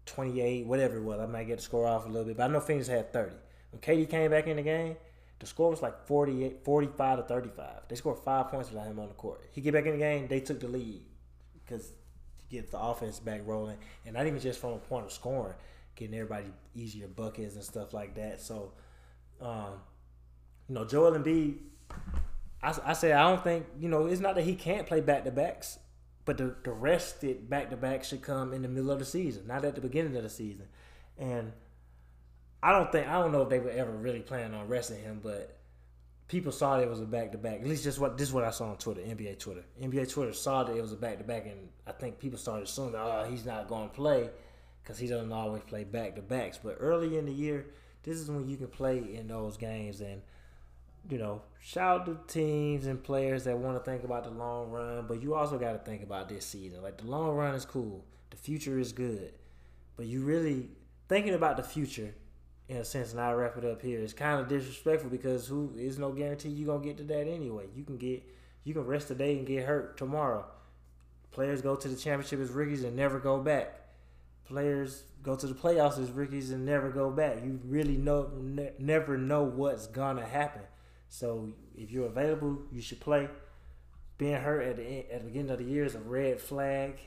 [0.06, 1.20] 28, whatever it was.
[1.20, 3.36] I might get the score off a little bit, but I know Phoenix had 30.
[3.72, 4.98] When KD came back in the game,
[5.40, 7.68] the score was like 48, 45 to 35.
[7.88, 9.42] They scored five points without him on the court.
[9.52, 11.02] He get back in the game, they took the lead
[11.54, 15.12] because to get the offense back rolling, and not even just from a point of
[15.12, 15.56] scoring,
[15.96, 18.42] getting everybody easier buckets and stuff like that.
[18.42, 18.74] So,
[19.42, 19.80] um,
[20.68, 21.58] you know, Joel Embiid,
[22.62, 25.24] I, I say I don't think you know it's not that he can't play back
[25.24, 25.80] to backs.
[26.26, 29.48] But the, the rested back to back should come in the middle of the season,
[29.48, 30.68] not at the beginning of the season.
[31.18, 31.52] And
[32.62, 35.20] I don't think I don't know if they were ever really planning on resting him,
[35.24, 35.58] but
[36.28, 37.60] people saw that it was a back to back.
[37.62, 39.64] At least just what this is what I saw on Twitter, NBA Twitter.
[39.82, 42.68] NBA Twitter saw that it was a back to back, and I think people started
[42.68, 44.30] assuming, oh, he's not going to play
[44.82, 46.60] because he doesn't always play back to backs.
[46.62, 47.66] But early in the year,
[48.04, 50.22] this is when you can play in those games and
[51.10, 54.70] you know, shout out to teams and players that want to think about the long
[54.70, 56.82] run, but you also got to think about this season.
[56.82, 59.34] Like the long run is cool, the future is good,
[59.98, 60.70] but you really
[61.08, 62.14] thinking about the future
[62.70, 63.12] in a sense.
[63.12, 64.00] And I wrap it up here.
[64.00, 67.28] It's kind of disrespectful because who is no guarantee you are gonna get to that
[67.28, 67.66] anyway.
[67.76, 68.24] You can get
[68.64, 70.46] you can rest today and get hurt tomorrow.
[71.32, 73.80] Players go to the championship as rookies and never go back.
[74.46, 77.38] Players go to the playoffs as rookies and never go back.
[77.44, 80.62] You really know ne- never know what's gonna happen.
[81.12, 83.28] So if you're available, you should play.
[84.18, 87.00] Being hurt at the at the beginning of the year is a red flag,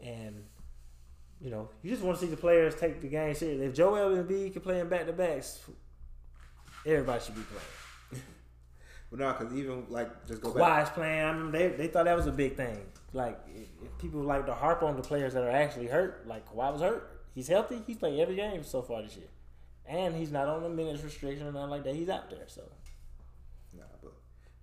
[0.00, 0.44] and
[1.40, 3.66] you know you just want to see the players take the game seriously.
[3.66, 5.58] If Joel Embiid can play in back to backs,
[6.86, 8.22] everybody should be playing.
[9.10, 10.58] Well, no, because even like just go Kawhi's
[10.88, 10.94] back.
[10.94, 11.24] playing.
[11.24, 12.78] I mean, they they thought that was a big thing.
[13.12, 16.44] Like if, if people like to harp on the players that are actually hurt, like
[16.48, 17.22] Kawhi was hurt.
[17.34, 17.82] He's healthy.
[17.86, 19.28] He's played every game so far this year,
[19.86, 21.94] and he's not on a minutes restriction or nothing like that.
[21.94, 22.46] He's out there.
[22.48, 22.62] So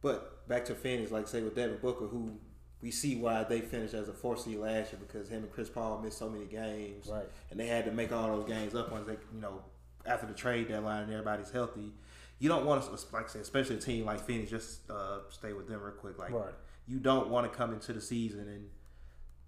[0.04, 2.34] but back to Phoenix, like say with Devin Booker, who
[2.82, 5.70] we see why they finished as a four seed last year because him and Chris
[5.70, 7.26] Paul missed so many games, right?
[7.50, 9.64] And they had to make all those games up once they, you know,
[10.06, 11.94] after the trade deadline and everybody's healthy.
[12.40, 15.54] You don't want to, like I said, especially a team like Phoenix, just uh, stay
[15.54, 16.20] with them real quick.
[16.20, 16.54] Like, right.
[16.86, 18.68] you don't want to come into the season and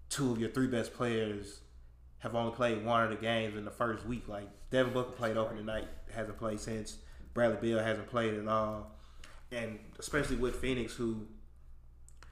[0.10, 1.60] two of your three best players
[2.20, 4.30] have only played one of the games in the first week.
[4.30, 7.00] Like Devin Booker played opening night, hasn't played since.
[7.34, 8.96] Bradley Beal hasn't played at all
[9.52, 11.28] and especially with Phoenix, who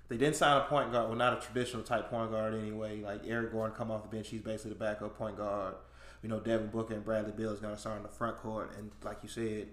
[0.09, 3.01] they didn't sign a point guard, well, not a traditional type point guard anyway.
[3.01, 5.75] Like Eric Gordon come off the bench, he's basically the backup point guard.
[6.21, 8.75] You know, Devin Booker and Bradley Beal is going to start in the front court,
[8.77, 9.67] and like you said,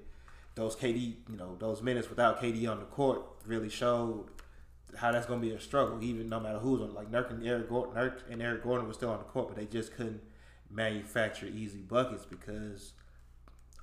[0.57, 4.26] those KD, you know, those minutes without KD on the court really showed
[4.96, 6.03] how that's going to be a struggle.
[6.03, 8.94] Even no matter who's on, like Nurk and Eric Gordon, Nurk and Eric Gordon were
[8.94, 10.20] still on the court, but they just couldn't
[10.70, 12.92] manufacture easy buckets because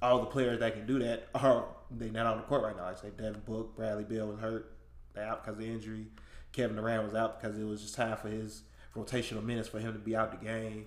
[0.01, 2.85] all the players that can do that are they not on the court right now.
[2.85, 4.73] I say Devin Book, Bradley Beal was hurt,
[5.13, 6.07] they out because of the injury.
[6.51, 8.63] Kevin Durant was out because it was just time for his
[8.95, 10.85] rotational minutes for him to be out the game.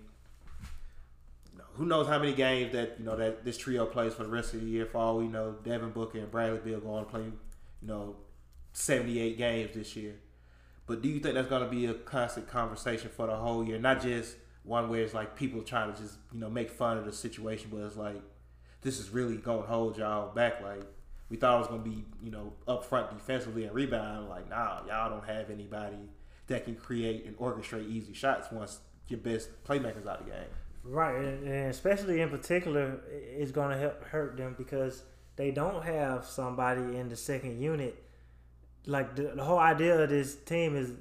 [1.52, 4.24] You know, who knows how many games that you know that this trio plays for
[4.24, 4.86] the rest of the year?
[4.86, 7.32] For all we know, Devin Booker and Bradley Beal going to play, you
[7.82, 8.16] know,
[8.72, 10.16] seventy eight games this year.
[10.86, 13.78] But do you think that's going to be a constant conversation for the whole year?
[13.78, 17.04] Not just one where it's like people trying to just you know make fun of
[17.04, 18.20] the situation, but it's like
[18.82, 20.60] this is really to hold y'all back.
[20.62, 20.82] Like
[21.28, 24.28] we thought it was going to be you know up front defensively and rebound.
[24.28, 25.96] Like nah, y'all don't have anybody
[26.46, 30.50] that can create and orchestrate easy shots once your best playmakers out of the game.
[30.82, 35.02] Right, and, especially in particular, it's going to help hurt them because
[35.36, 38.02] they don't have somebody in the second unit.
[38.86, 40.92] Like the, the whole idea of this team is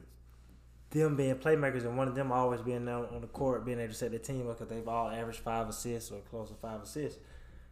[0.92, 3.98] them being playmakers and one of them always being on the court, being able to
[3.98, 7.20] set the team up because they've all averaged five assists or close to five assists.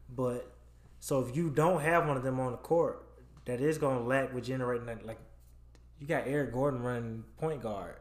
[0.10, 0.52] But
[1.00, 3.06] so if you don't have one of them on the court,
[3.46, 5.06] that is going to lack with generating that.
[5.06, 5.20] Like
[6.00, 7.96] you got Eric Gordon running point guard,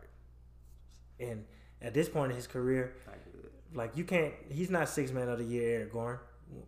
[1.19, 1.45] and
[1.81, 2.97] at this point in his career,
[3.75, 4.35] like you can't.
[4.51, 6.21] He's not six man of the year, Eric Gordon.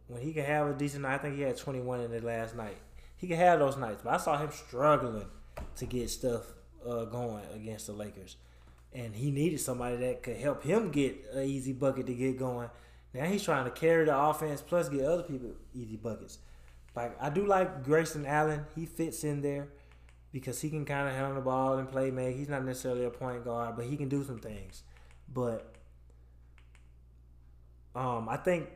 [0.08, 2.20] When he can have a decent night, I think he had twenty one in the
[2.20, 2.76] last night.
[3.16, 5.26] He can have those nights, but I saw him struggling
[5.76, 6.42] to get stuff
[6.86, 8.36] uh, going against the Lakers,
[8.92, 12.70] and he needed somebody that could help him get an easy bucket to get going.
[13.14, 16.38] Now he's trying to carry the offense plus get other people easy buckets.
[16.94, 18.66] Like I do like Grayson Allen.
[18.74, 19.68] He fits in there
[20.32, 22.36] because he can kind of handle the ball and play make.
[22.36, 24.82] He's not necessarily a point guard, but he can do some things.
[25.32, 25.74] But
[27.94, 28.68] um, I think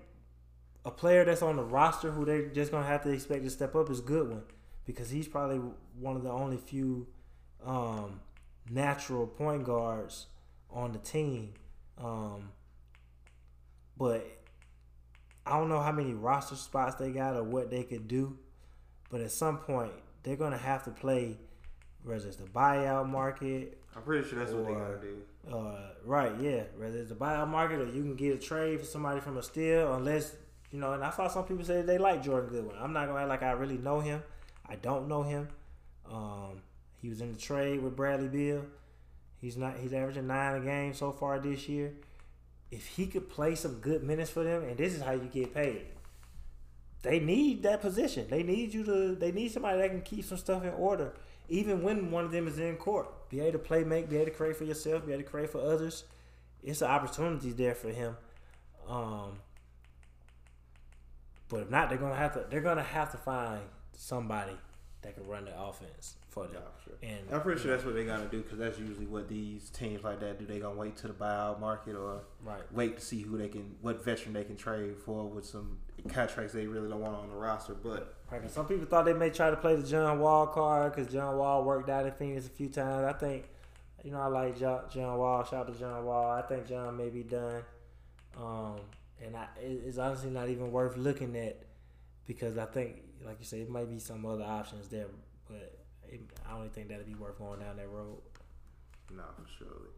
[0.84, 3.74] a player that's on the roster who they're just gonna have to expect to step
[3.74, 4.42] up is Goodwin
[4.86, 5.60] because he's probably
[5.98, 7.06] one of the only few
[7.64, 8.20] um,
[8.70, 10.26] natural point guards
[10.70, 11.54] on the team.
[11.98, 12.50] Um,
[13.96, 14.26] but
[15.46, 18.38] I don't know how many roster spots they got or what they could do.
[19.10, 21.36] But at some point, they're gonna have to play,
[22.04, 23.78] whether it's the buyout market.
[23.94, 25.22] I'm pretty sure that's or, what they gotta do.
[25.54, 26.62] Uh, right, yeah.
[26.76, 29.42] Whether it's the buyout market or you can get a trade for somebody from a
[29.42, 30.34] steal, unless
[30.70, 30.92] you know.
[30.92, 32.76] And I saw some people say they like Jordan Goodwin.
[32.80, 34.22] I'm not gonna act like I really know him.
[34.66, 35.48] I don't know him.
[36.10, 36.62] Um,
[37.00, 38.64] he was in the trade with Bradley Beal.
[39.40, 39.76] He's not.
[39.78, 41.92] He's averaging nine a game so far this year.
[42.72, 45.54] If he could play some good minutes for them, and this is how you get
[45.54, 45.86] paid
[47.02, 48.26] they need that position.
[48.30, 49.14] They need you to.
[49.16, 51.14] They need somebody that can keep some stuff in order,
[51.48, 53.28] even when one of them is in court.
[53.28, 55.50] Be able to play, make, be able to create for yourself, be able to create
[55.50, 56.04] for others.
[56.62, 58.16] It's an opportunity there for him.
[58.88, 59.40] Um,
[61.48, 62.46] but if not, they're gonna have to.
[62.48, 63.62] They're gonna have to find
[63.96, 64.56] somebody
[65.02, 66.62] that can run the offense for them.
[66.62, 66.94] Yeah, sure.
[67.02, 70.02] And I'm pretty sure that's what they're gonna do because that's usually what these teams
[70.02, 70.46] like that do.
[70.46, 72.62] They gonna wait to the buyout market or right.
[72.72, 76.54] wait to see who they can, what veteran they can trade for with some contracts
[76.54, 77.74] they really don't want on the roster.
[77.74, 81.12] But right, some people thought they may try to play the John Wall card because
[81.12, 83.04] John Wall worked out in Phoenix a few times.
[83.04, 83.50] I think,
[84.02, 85.44] you know, I like John, Wall.
[85.44, 86.30] Shout out to John Wall.
[86.30, 87.62] I think John may be done.
[88.40, 88.76] Um,
[89.22, 91.62] and I, it's honestly not even worth looking at
[92.26, 95.06] because I think, like you said, it might be some other options there,
[95.48, 95.81] but
[96.12, 98.18] it, I don't think that'd be worth going down that road.
[99.14, 99.88] No, for sure.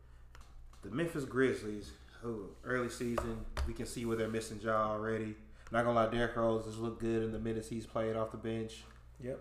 [0.82, 5.34] The Memphis Grizzlies, who early season, we can see where they're missing Ja already.
[5.72, 8.36] Not gonna lie, Derrick Rose has looked good in the minutes he's played off the
[8.36, 8.84] bench.
[9.22, 9.40] Yep.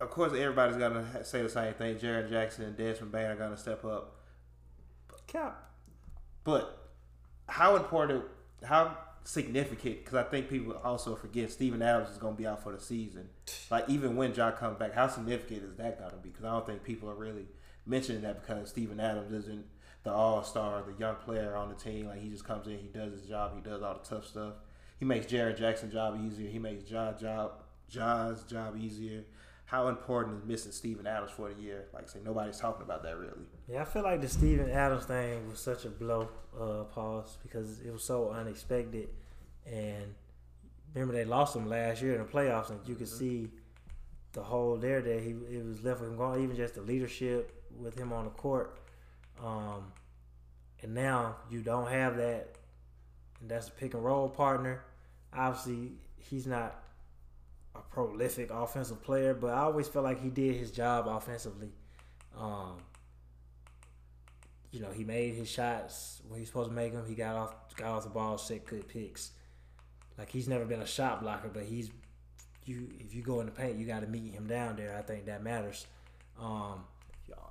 [0.00, 1.96] Of course, everybody's gonna say the same thing.
[1.96, 4.16] Jaren Jackson and Desmond Bane are gonna step up.
[5.26, 5.70] Cap.
[6.44, 6.90] But
[7.48, 8.24] how important,
[8.62, 10.04] how significant?
[10.04, 13.28] Because I think people also forget Steven Adams is gonna be out for the season.
[13.70, 16.28] Like even when Ja comes back, how significant is that gonna be?
[16.28, 17.46] Because I don't think people are really
[17.86, 19.64] mentioning that because Steven Adams isn't
[20.04, 22.06] the all star, the young player on the team.
[22.06, 24.54] Like he just comes in, he does his job, he does all the tough stuff.
[24.98, 26.48] He makes Jaren Jackson's job easier.
[26.48, 27.52] He makes Ja job
[27.88, 29.24] Ja's job easier.
[29.66, 31.86] How important is missing Steven Adams for the year?
[31.92, 33.46] Like I say nobody's talking about that really.
[33.68, 37.80] Yeah, I feel like the Steven Adams thing was such a blow, uh, pause because
[37.80, 39.08] it was so unexpected.
[39.66, 40.14] And
[40.92, 43.18] remember they lost him last year in the playoffs, and you could mm-hmm.
[43.18, 43.50] see
[44.32, 46.42] the hole there that he it was left with him going.
[46.42, 48.78] Even just the leadership with him on the court.
[49.42, 49.92] Um,
[50.82, 52.56] and now you don't have that,
[53.40, 54.84] and that's a pick and roll partner.
[55.32, 56.83] Obviously, he's not
[57.74, 61.72] a prolific offensive player, but I always felt like he did his job offensively.
[62.36, 62.78] Um,
[64.70, 67.04] you know, he made his shots when he was supposed to make them.
[67.06, 69.30] He got off got off the ball, set good picks.
[70.18, 71.90] Like he's never been a shot blocker, but he's
[72.64, 72.88] you.
[72.98, 74.96] If you go in the paint, you got to meet him down there.
[74.96, 75.86] I think that matters.
[76.40, 76.84] Um,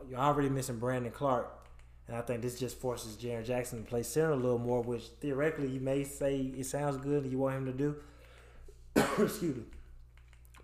[0.09, 1.65] you're already missing Brandon Clarke,
[2.07, 5.03] and I think this just forces Jaren Jackson to play center a little more, which
[5.21, 7.95] theoretically you may say it sounds good you want him to do.
[8.95, 9.63] Excuse me.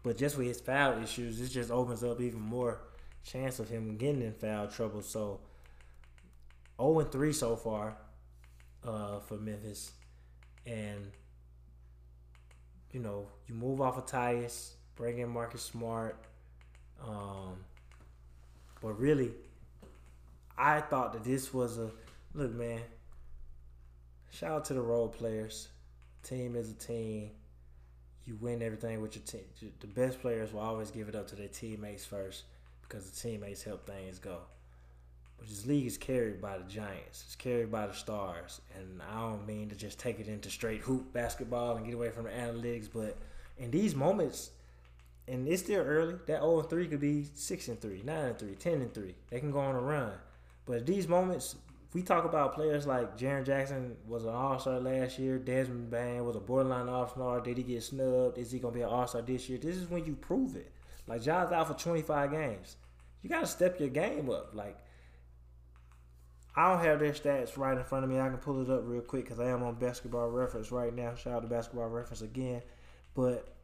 [0.03, 2.79] But just with his foul issues, this just opens up even more
[3.23, 5.01] chance of him getting in foul trouble.
[5.01, 5.41] So
[6.79, 7.97] 0 and 3 so far
[8.83, 9.91] uh, for Memphis.
[10.65, 11.11] And
[12.91, 16.17] you know, you move off of Tyus, bring in Marcus Smart.
[17.05, 17.57] Um,
[18.81, 19.31] but really,
[20.57, 21.91] I thought that this was a
[22.33, 22.81] look, man.
[24.31, 25.69] Shout out to the role players.
[26.23, 27.31] Team is a team.
[28.29, 29.41] You win everything with your team.
[29.79, 32.43] The best players will always give it up to their teammates first
[32.87, 34.37] because the teammates help things go.
[35.39, 37.23] But this league is carried by the Giants.
[37.25, 38.61] It's carried by the stars.
[38.77, 42.11] And I don't mean to just take it into straight hoop basketball and get away
[42.11, 43.17] from the analytics, but
[43.57, 44.51] in these moments,
[45.27, 48.37] and it's still early, that 0 and 3 could be 6 and 3, 9 and
[48.37, 49.15] 3, 10 and 3.
[49.31, 50.11] They can go on a run.
[50.67, 51.55] But at these moments,
[51.93, 55.39] we talk about players like Jaren Jackson was an All Star last year.
[55.39, 57.41] Desmond Bane was a borderline All Star.
[57.41, 58.37] Did he get snubbed?
[58.37, 59.57] Is he gonna be an All Star this year?
[59.57, 60.71] This is when you prove it.
[61.07, 62.75] Like Ja's out for 25 games.
[63.23, 64.53] You gotta step your game up.
[64.53, 64.77] Like
[66.55, 68.19] I don't have their stats right in front of me.
[68.19, 71.15] I can pull it up real quick because I am on Basketball Reference right now.
[71.15, 72.61] Shout out to Basketball Reference again.
[73.15, 73.55] But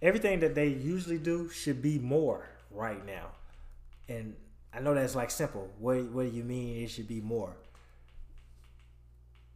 [0.00, 3.30] everything that they usually do should be more right now.
[4.08, 4.36] And
[4.76, 5.70] I know that's like simple.
[5.78, 7.56] What what do you mean it should be more?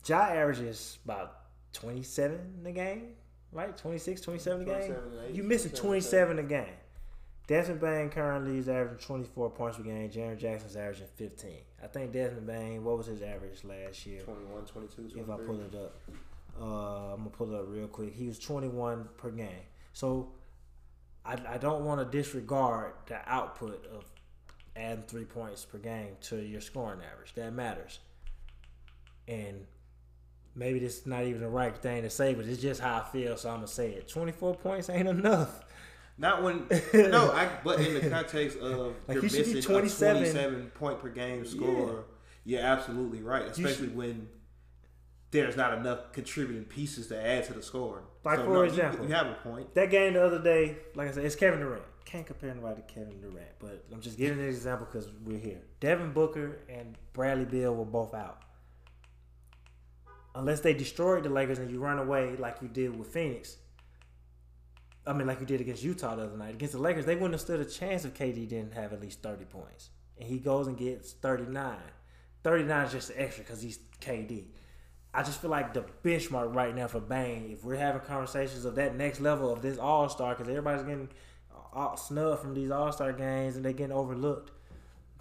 [0.06, 1.36] Ja averages about
[1.74, 3.08] 27 in the game,
[3.52, 3.76] right?
[3.76, 4.94] 26, 27 a game.
[5.32, 6.64] You missing 27 a game.
[7.46, 10.08] Desmond Bane currently is averaging 24 points per game.
[10.08, 11.50] Jaren Jackson's averaging 15.
[11.82, 14.22] I think Desmond Bane, what was his average last year?
[14.22, 15.20] 21, 22, 23.
[15.20, 15.98] If I pull it up.
[16.60, 18.14] Uh, I'm going to pull it up real quick.
[18.14, 19.48] He was 21 per game.
[19.92, 20.30] So
[21.24, 24.04] I, I don't want to disregard the output of
[24.80, 27.34] adding three points per game to your scoring average.
[27.34, 27.98] That matters.
[29.28, 29.66] And
[30.54, 33.04] maybe this is not even the right thing to say, but it's just how I
[33.12, 34.08] feel, so I'm going to say it.
[34.08, 35.60] 24 points ain't enough.
[36.18, 39.70] Not when no, I but in the context of Like, you're he should be missing
[39.72, 40.16] 27.
[40.16, 42.04] a 27 point per game score.
[42.44, 42.56] yeah.
[42.58, 44.28] You're absolutely right, especially when
[45.30, 48.02] there's not enough contributing pieces to add to the score.
[48.24, 49.74] Like, So, for no, you- example, you, have a point.
[49.74, 51.84] That game the other day, like I said, it's Kevin Durant.
[52.10, 55.60] Can't compare nobody to Kevin Durant, but I'm just giving an example because we're here.
[55.78, 58.42] Devin Booker and Bradley Beal were both out.
[60.34, 63.58] Unless they destroyed the Lakers and you run away like you did with Phoenix.
[65.06, 66.54] I mean, like you did against Utah the other night.
[66.54, 69.22] Against the Lakers, they wouldn't have stood a chance if KD didn't have at least
[69.22, 69.90] 30 points.
[70.18, 71.76] And he goes and gets 39.
[72.42, 74.46] 39 is just extra because he's KD.
[75.14, 78.74] I just feel like the benchmark right now for Bane, if we're having conversations of
[78.76, 81.08] that next level of this All Star, because everybody's getting
[81.96, 84.52] snubbed from these All Star games and they're getting overlooked,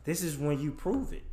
[0.03, 1.23] this is when you prove it.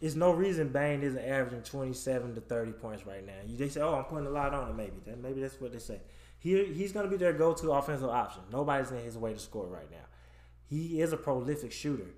[0.00, 3.32] There's no reason Bane isn't averaging 27 to 30 points right now.
[3.46, 5.00] You, they say, oh, I'm putting a lot on it, maybe.
[5.04, 6.00] Then maybe that's what they say.
[6.38, 8.42] He, he's going to be their go to offensive option.
[8.52, 10.06] Nobody's in his way to score right now.
[10.68, 12.14] He is a prolific shooter.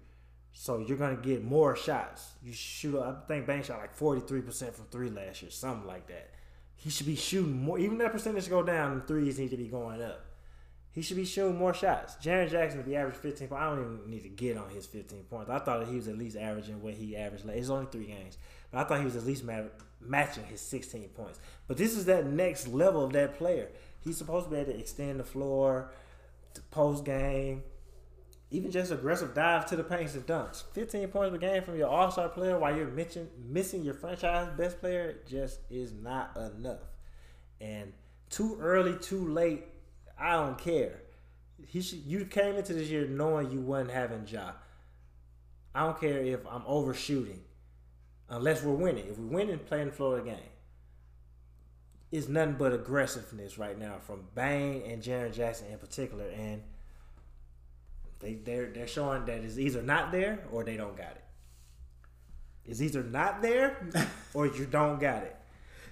[0.53, 2.33] So you're gonna get more shots.
[2.42, 2.98] You shoot.
[3.00, 6.31] I think Bane shot like 43 percent from three last year, something like that.
[6.74, 7.79] He should be shooting more.
[7.79, 10.24] Even that percentage go down, threes need to be going up.
[10.92, 12.16] He should be shooting more shots.
[12.16, 13.62] Jaren Jackson would be average 15 points.
[13.62, 15.48] I don't even need to get on his 15 points.
[15.48, 17.48] I thought that he was at least averaging what he averaged.
[17.48, 18.38] It's only three games,
[18.72, 19.62] but I thought he was at least ma-
[20.00, 21.38] matching his 16 points.
[21.68, 23.68] But this is that next level of that player.
[24.00, 25.92] He's supposed to be able to extend the floor,
[26.72, 27.62] post game,
[28.50, 30.64] even just aggressive dive to the paints and dunks.
[30.72, 34.81] 15 points per game from your all star player while you're missing your franchise best
[34.81, 36.81] player just is not enough.
[37.61, 37.92] And
[38.29, 39.64] too early, too late,
[40.20, 41.00] I don't care.
[41.66, 44.52] He should, you came into this year knowing you wasn't having Ja.
[45.74, 47.40] I don't care if I'm overshooting,
[48.28, 49.06] unless we're winning.
[49.06, 50.38] If we're winning, playing the Florida game.
[52.11, 56.61] It's nothing but aggressiveness right now from Bane and Jaren Jackson in particular, and
[58.18, 61.24] they they're they're showing that it's either not there or they don't got it.
[62.64, 63.88] It's either not there
[64.35, 65.37] or you don't got it.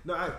[0.04, 0.32] No, I,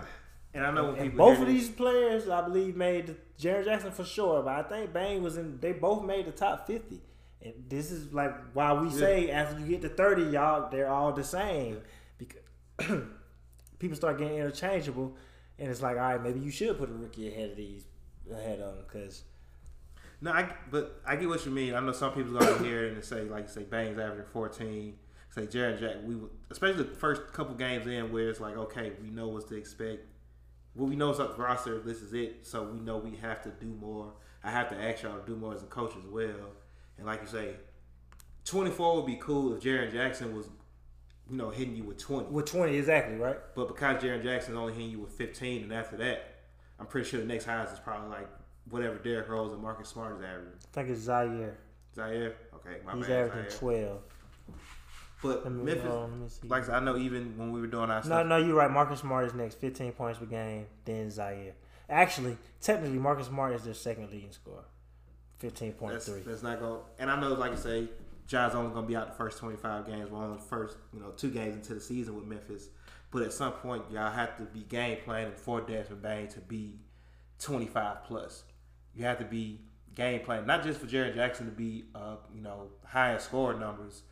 [0.52, 3.92] and I know when people both of these players, I believe, made the, Jaren Jackson
[3.92, 5.60] for sure, but I think Bane was in.
[5.60, 7.00] They both made the top fifty,
[7.40, 11.12] and this is like why we say after you get to thirty, y'all they're all
[11.12, 11.80] the same
[12.18, 12.40] because
[13.78, 15.16] people start getting interchangeable,
[15.58, 17.84] and it's like, all right, maybe you should put a rookie ahead of these
[18.30, 19.22] ahead of them because
[20.20, 21.74] No, I but I get what you mean.
[21.74, 24.98] I know some people hear it and say like you say Bane's averaging fourteen.
[25.32, 28.92] Say Jared Jack, we would, especially the first couple games in where it's like okay,
[29.00, 30.04] we know what to expect.
[30.74, 31.78] Well, we know up the roster.
[31.80, 34.12] This is it, so we know we have to do more.
[34.44, 36.30] I have to ask y'all to do more as a coach as well.
[36.96, 37.54] And like you say,
[38.44, 40.46] twenty four would be cool if Jared Jackson was,
[41.28, 42.28] you know, hitting you with twenty.
[42.28, 43.36] with twenty exactly right.
[43.54, 46.36] But because Jaren Jackson's only hitting you with 15, and after that,
[46.78, 48.28] I'm pretty sure the next highest is probably like
[48.70, 50.52] whatever Derrick Rose and Marcus Smart is averaging.
[50.54, 51.54] I think it's Ziaire.
[51.96, 52.32] Ziaire.
[52.54, 53.26] Okay, my He's bad.
[53.30, 53.58] averaging Ziaire.
[53.58, 54.02] twelve.
[55.22, 56.48] But Memphis, hold let me see.
[56.48, 58.70] like I know even when we were doing our no, stuff, no, no, you're right.
[58.70, 60.66] Marcus Smart is next, fifteen points per game.
[60.84, 61.52] Then Ziaire.
[61.88, 64.64] Actually, technically, Marcus Smart is their second leading scorer,
[65.42, 65.90] 15.3.
[65.90, 66.80] that's, that's not going.
[67.00, 67.88] And I know, like I say,
[68.28, 70.10] Ja's only going to be out the first twenty five games.
[70.10, 72.68] We're only the first, you know, two games into the season with Memphis.
[73.10, 76.76] But at some point, y'all have to be game planning for Desmond Bane to be
[77.40, 78.44] twenty five plus.
[78.94, 79.60] You have to be
[79.94, 84.02] game planning, not just for Jared Jackson to be, uh, you know, high score numbers,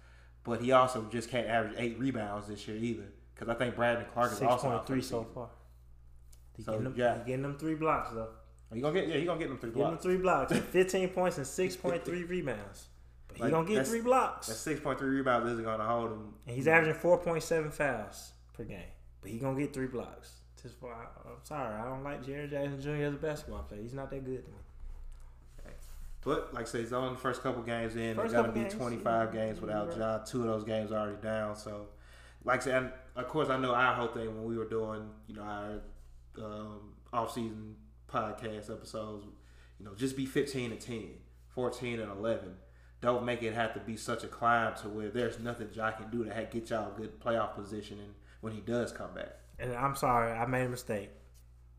[0.45, 3.05] but he also just can't average eight rebounds this year either.
[3.35, 5.49] Because I think Brandon Clarke is Six also point out three so far.
[6.57, 7.19] He So, getting them, yeah.
[7.19, 8.29] he getting them three blocks though.
[8.73, 10.05] You gonna get yeah, you gonna get them three blocks.
[10.05, 12.89] Getting them three blocks, fifteen points and six point three rebounds.
[13.29, 16.11] But he Like, gonna get three blocks, That six point three rebounds isn't gonna hold
[16.13, 16.35] him.
[16.47, 18.81] and he's averaging four point seven fouls per game.
[19.23, 20.33] But he gonna get three blocks.
[20.61, 23.05] Just for I'm sorry, I don't like Jared Jackson Jr.
[23.05, 23.81] as a basketball player.
[23.81, 24.57] He's not that good to me.
[26.23, 28.17] But like I say, he's only the first couple games in.
[28.17, 29.41] First There's gonna be games, 25 yeah.
[29.41, 29.99] games without Right.
[29.99, 30.19] Ja.
[30.19, 31.57] Two of those games are already down.
[31.57, 31.89] So,
[32.45, 35.09] like I said, and of course, I know our whole thing when we were doing,
[35.27, 35.81] you know, our
[36.45, 37.77] um, off-season
[38.09, 39.27] podcast episodes.
[39.79, 41.09] You know, just be 15 and 10,
[41.49, 42.55] 14 and 11.
[43.01, 46.11] Don't make it have to be such a climb to where there's nothing Ja can
[46.11, 49.37] do to get y'all a good playoff position and when he does come back.
[49.59, 51.11] And I'm sorry, I made a mistake.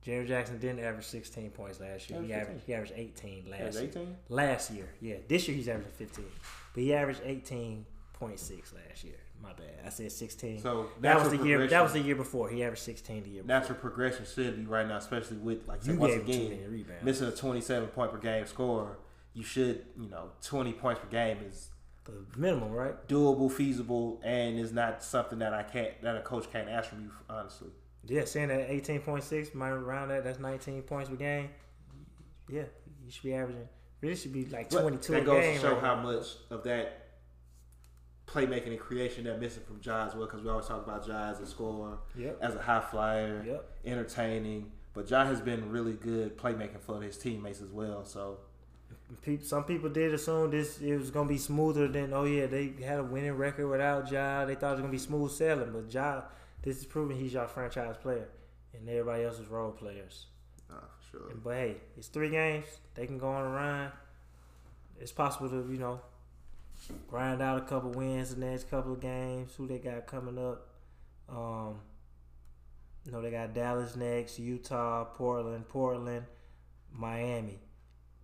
[0.01, 2.21] Jared Jackson didn't average 16 points last year.
[2.21, 3.83] He Averaged he averaged 18 last year.
[3.83, 4.15] 18.
[4.29, 5.15] Last year, yeah.
[5.27, 6.25] This year he's averaging 15,
[6.73, 9.15] but he averaged 18.6 last year.
[9.41, 9.67] My bad.
[9.85, 10.59] I said 16.
[10.61, 11.65] So that was the year.
[11.67, 12.49] That was the year before.
[12.49, 13.59] He averaged 16 the year before.
[13.59, 16.85] natural progression should be right now, especially with like You once gave him too again
[17.03, 18.97] missing a 27 point per game score.
[19.33, 21.69] You should, you know, 20 points per game is
[22.03, 23.07] The minimum, right?
[23.07, 27.03] doable, feasible, and is not something that I can't that a coach can't ask from
[27.03, 27.11] you.
[27.29, 27.69] Honestly,
[28.05, 31.49] Yeah, saying that 18.6, might around that, that's 19 points per game.
[32.47, 32.63] Yeah,
[33.05, 33.67] you should be averaging.
[34.01, 36.03] Really should be like But 22 that goes to show right how now.
[36.03, 37.05] much of that
[38.27, 40.25] playmaking and creation they're missing from Ja as well.
[40.25, 42.37] Because we always talk about Ja as a scorer, Yep.
[42.41, 43.69] as a high flyer, Yep.
[43.85, 44.71] entertaining.
[44.93, 48.05] But Ja has been really good playmaking for his teammates as well.
[48.05, 48.39] So
[49.41, 52.99] some people did assume this it was gonna be smoother than oh yeah they had
[52.99, 54.45] a winning record without Ja.
[54.45, 56.23] They thought it was gonna be smooth sailing, but Ja,
[56.62, 58.28] this is proving he's your franchise player,
[58.74, 60.28] and everybody else is role players.
[60.70, 61.32] uh, for sure.
[61.43, 62.66] But hey, it's three games.
[62.95, 63.91] They can go on a run.
[64.99, 66.01] It's possible to you know
[67.07, 69.53] grind out a couple wins the next couple of games.
[69.55, 70.68] Who they got coming up?
[71.30, 71.76] Um,
[73.05, 76.26] you know they got Dallas next, Utah, Portland, Portland,
[76.91, 77.60] Miami,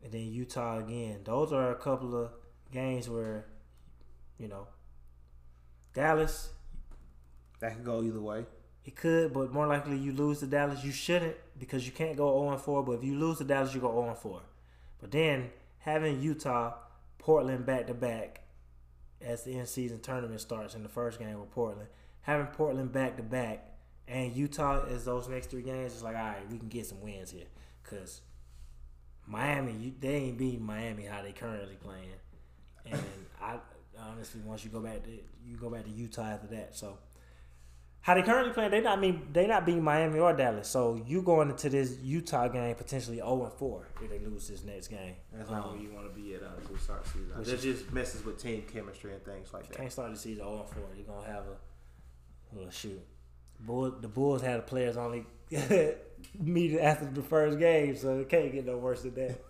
[0.04, 1.22] and then Utah again.
[1.24, 2.32] Those are a couple of
[2.72, 3.46] games where
[4.38, 4.68] you know
[5.94, 6.50] Dallas
[7.60, 8.46] That could go either way.
[8.84, 10.84] it could, but more likely you lose to Dallas.
[10.84, 12.84] You shouldn't because you can't go 0 4.
[12.84, 14.42] But if you lose to Dallas, you go 0 4.
[15.00, 15.50] But then
[15.80, 16.74] having Utah,
[17.18, 18.42] Portland back to back
[19.22, 21.88] as the in season tournament starts in the first game with Portland,
[22.22, 23.76] having Portland back to back
[24.08, 27.02] and Utah as those next three games, it's like, all right, we can get some
[27.02, 27.48] wins here.
[27.84, 28.22] Because
[29.28, 32.10] Miami, they ain't beating Miami how they currently playing.
[32.86, 33.02] And
[33.42, 33.58] I
[34.00, 35.10] honestly, once you go back to
[35.44, 37.00] you go back to Utah after that, so
[38.06, 40.68] how they currently playing, they not mean they not beating Miami or Dallas.
[40.68, 44.64] So you going into this Utah game potentially 0 and 4 if they lose this
[44.64, 45.16] next game.
[45.34, 47.44] That's not um, where you want to be at honestly start the season.
[47.44, 49.78] That just messes with team chemistry and things like that.
[49.78, 50.84] Can't start the season 0 and 4.
[50.96, 51.46] You're gonna have
[52.68, 53.02] a shoot.
[53.60, 55.26] Bull, the Bulls had the players only
[56.40, 59.44] meet after the first game, so it can't get no worse than that.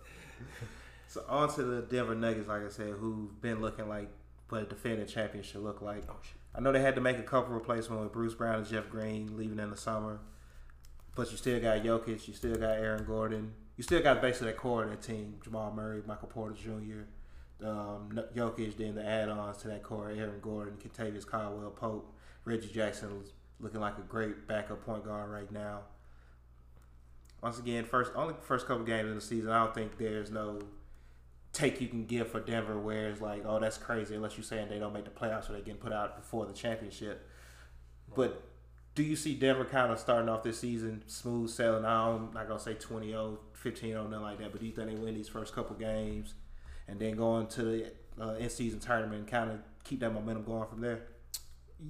[1.08, 4.10] So on to the Denver Nuggets, like I said, who've been looking like
[4.48, 6.02] what a defending champion should look like.
[6.10, 6.34] Oh shit.
[6.56, 9.36] I know they had to make a couple replacements with Bruce Brown and Jeff Green
[9.36, 10.20] leaving in the summer,
[11.14, 14.56] but you still got Jokic, you still got Aaron Gordon, you still got basically that
[14.56, 19.68] core of that team: Jamal Murray, Michael Porter Jr., um, Jokic, then the add-ons to
[19.68, 23.22] that core: Aaron Gordon, Kentavious Caldwell Pope, Reggie Jackson
[23.60, 25.80] looking like a great backup point guard right now.
[27.42, 30.60] Once again, first only first couple games in the season, I don't think there's no
[31.56, 34.68] take you can give for Denver where it's like, oh, that's crazy, unless you're saying
[34.68, 37.26] they don't make the playoffs or they getting put out before the championship.
[38.14, 38.42] But
[38.94, 41.84] do you see Denver kind of starting off this season smooth sailing?
[41.84, 44.52] I'm not gonna say 20 0, 15 0, nothing like that.
[44.52, 46.34] But do you think they win these first couple games
[46.88, 50.44] and then going to the uh, in season tournament and kind of keep that momentum
[50.44, 51.02] going from there?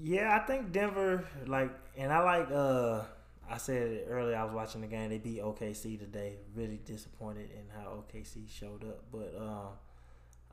[0.02, 2.50] Yeah, I think Denver like, and I like.
[2.50, 3.04] uh
[3.48, 4.36] I said it earlier.
[4.36, 5.10] I was watching the game.
[5.10, 6.34] They beat OKC today.
[6.54, 9.68] Really disappointed in how OKC showed up, but um,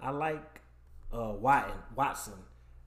[0.02, 0.62] I like
[1.12, 1.78] uh Watson.
[1.96, 2.34] Watson.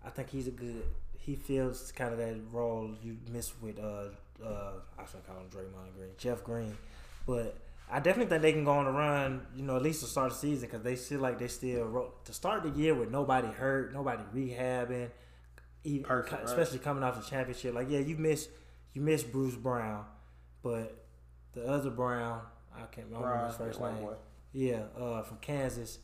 [0.05, 0.83] I think he's a good.
[1.19, 4.09] He feels kind of that role you miss with uh
[4.45, 6.77] uh I should call him Draymond Green, Jeff Green,
[7.27, 7.57] but
[7.91, 10.31] I definitely think they can go on a run, you know, at least to start
[10.31, 13.93] the season because they feel like they still to start the year with nobody hurt,
[13.93, 15.11] nobody rehabbing,
[15.85, 16.45] even, Perfect, right.
[16.45, 17.75] especially coming off the championship.
[17.75, 18.49] Like, yeah, you miss
[18.97, 20.07] you miss Bruce Brown,
[20.62, 21.05] but
[21.53, 22.40] the other Brown,
[22.74, 23.97] I can't remember his first name.
[23.97, 24.14] boy.
[24.55, 25.99] Yeah, uh, from Kansas.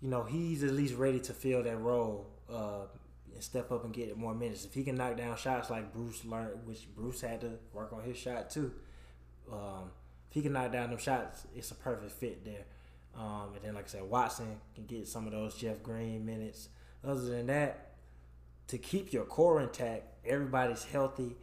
[0.00, 2.86] You know, he's at least ready to fill that role uh,
[3.32, 4.64] and step up and get more minutes.
[4.64, 8.02] If he can knock down shots like Bruce learned, which Bruce had to work on
[8.02, 8.72] his shot too.
[9.50, 9.92] Um,
[10.28, 12.64] if he can knock down them shots, it's a perfect fit there.
[13.16, 16.70] Um, and then, like I said, Watson can get some of those Jeff Green minutes.
[17.04, 17.92] Other than that,
[18.66, 21.36] to keep your core intact, everybody's healthy.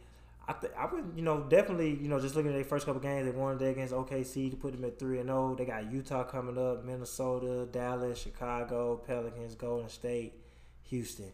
[0.50, 3.00] I th- I would you know definitely you know just looking at their first couple
[3.00, 5.54] games they won today against OKC to put them at three and zero.
[5.56, 10.32] They got Utah coming up, Minnesota, Dallas, Chicago, Pelicans, Golden State,
[10.88, 11.30] Houston.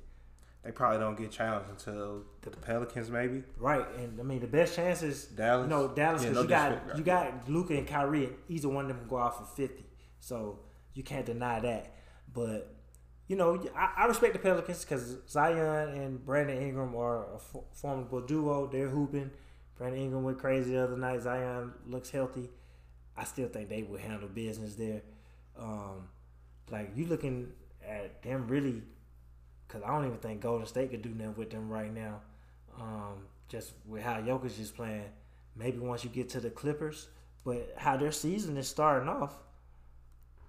[0.63, 3.43] They probably don't get challenged until the Pelicans, maybe.
[3.57, 5.65] Right, and I mean the best chances Dallas.
[5.65, 8.69] you know Dallas Yeah, because no you got you got Luka and Kyrie, and either
[8.69, 9.87] one of them can go out for fifty,
[10.21, 10.59] so
[10.93, 11.95] you can't deny that.
[12.35, 12.76] But
[13.29, 17.39] you know, I, I respect the Pelicans because Zion and Brandon Ingram are a
[17.73, 18.67] formidable duo.
[18.67, 19.31] They're hooping.
[19.77, 21.23] Brandon Ingram went crazy the other night.
[21.23, 22.49] Zion looks healthy.
[23.17, 25.03] I still think they will handle business there.
[25.59, 26.09] Um,
[26.71, 27.53] like you looking
[27.87, 28.83] at them really,
[29.67, 32.21] because I don't even think Golden State could do nothing with them right now.
[32.79, 35.05] Um, just with how Jokic is playing,
[35.57, 37.09] maybe once you get to the Clippers,
[37.45, 39.35] but how their season is starting off.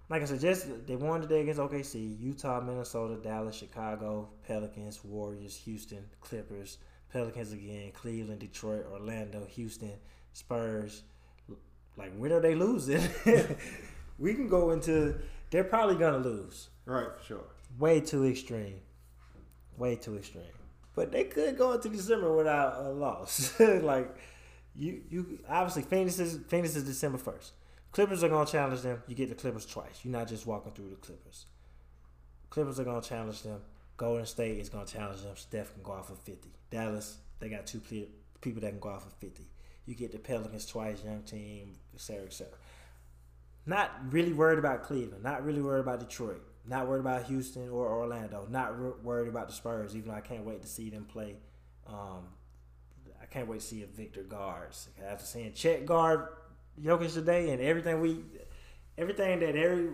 [0.10, 5.56] Like I said, just they won today against OKC, Utah, Minnesota, Dallas, Chicago, Pelicans, Warriors,
[5.66, 6.78] Houston, Clippers,
[7.12, 9.94] Pelicans again, Cleveland, Detroit, Orlando, Houston,
[10.32, 11.04] Spurs.
[11.98, 13.02] Like when are they losing?
[14.20, 15.20] we can go into.
[15.50, 16.70] They're probably gonna lose.
[16.86, 17.46] Right, for sure.
[17.78, 18.80] Way too extreme.
[19.78, 20.46] Way too extreme.
[20.96, 23.54] But they could go into December without a loss.
[23.60, 24.16] like
[24.74, 27.54] you, you obviously Phoenix is Phoenix is December first.
[27.98, 29.02] Clippers are gonna challenge them.
[29.08, 30.02] You get the Clippers twice.
[30.04, 31.48] You're not just walking through the Clippers.
[32.52, 33.60] Clippers are gonna challenge them.
[33.98, 35.36] Golden State is gonna challenge them.
[35.36, 36.52] Steph can go off for fifty.
[36.70, 38.06] Dallas, they got two ple-
[38.40, 39.48] people that can go off for fifty.
[39.88, 42.54] You get the Pelicans twice, young team, et cetera, et cetera.
[43.66, 45.24] Not really worried about Cleveland.
[45.24, 46.44] Not really worried about Detroit.
[46.68, 48.46] Not worried about Houston or Orlando.
[48.48, 49.96] Not re- worried about the Spurs.
[49.96, 51.38] Even though I can't wait to see them play.
[51.88, 52.28] Um,
[53.20, 54.88] I can't wait to see if Victor guards.
[55.04, 56.28] After seeing Chet guard
[56.82, 58.24] Jokic today and everything we,
[58.98, 59.90] everything that every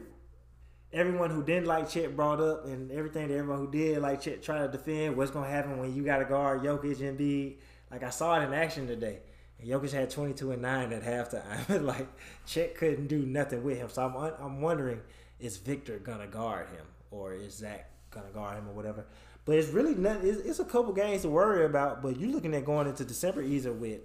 [0.91, 4.43] everyone who didn't like Chet brought up and everything that everyone who did like Chet
[4.43, 7.57] trying to defend what's gonna happen when you got to guard Jokic and be
[7.91, 9.19] like I saw it in action today.
[9.59, 11.81] And Jokic had 22 and 9 at halftime.
[11.83, 12.07] like
[12.45, 13.89] Chet couldn't do nothing with him.
[13.89, 15.01] So I'm I'm wondering
[15.39, 19.05] is Victor gonna guard him or is Zach gonna guard him or whatever.
[19.45, 20.23] But it's really not.
[20.23, 22.01] It's, it's a couple games to worry about.
[22.01, 24.01] But you're looking at going into December either with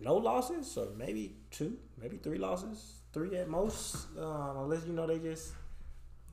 [0.00, 5.06] no losses or maybe two, maybe three losses, three at most, um, unless you know
[5.06, 5.52] they just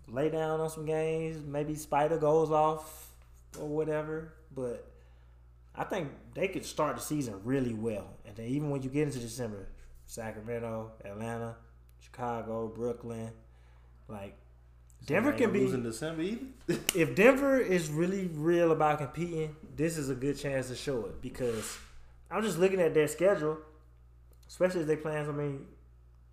[0.07, 1.43] lay down on some games.
[1.45, 3.09] Maybe Spider goes off
[3.59, 4.33] or whatever.
[4.53, 4.89] But
[5.75, 9.03] I think they could start the season really well, and then even when you get
[9.03, 9.67] into December,
[10.05, 11.55] Sacramento, Atlanta,
[11.99, 13.31] Chicago, Brooklyn,
[14.07, 14.35] like
[15.05, 15.65] Denver can be.
[15.65, 16.45] in December either.
[16.95, 21.21] If Denver is really real about competing, this is a good chance to show it
[21.21, 21.77] because
[22.29, 23.57] I'm just looking at their schedule,
[24.47, 25.59] especially as they playing so many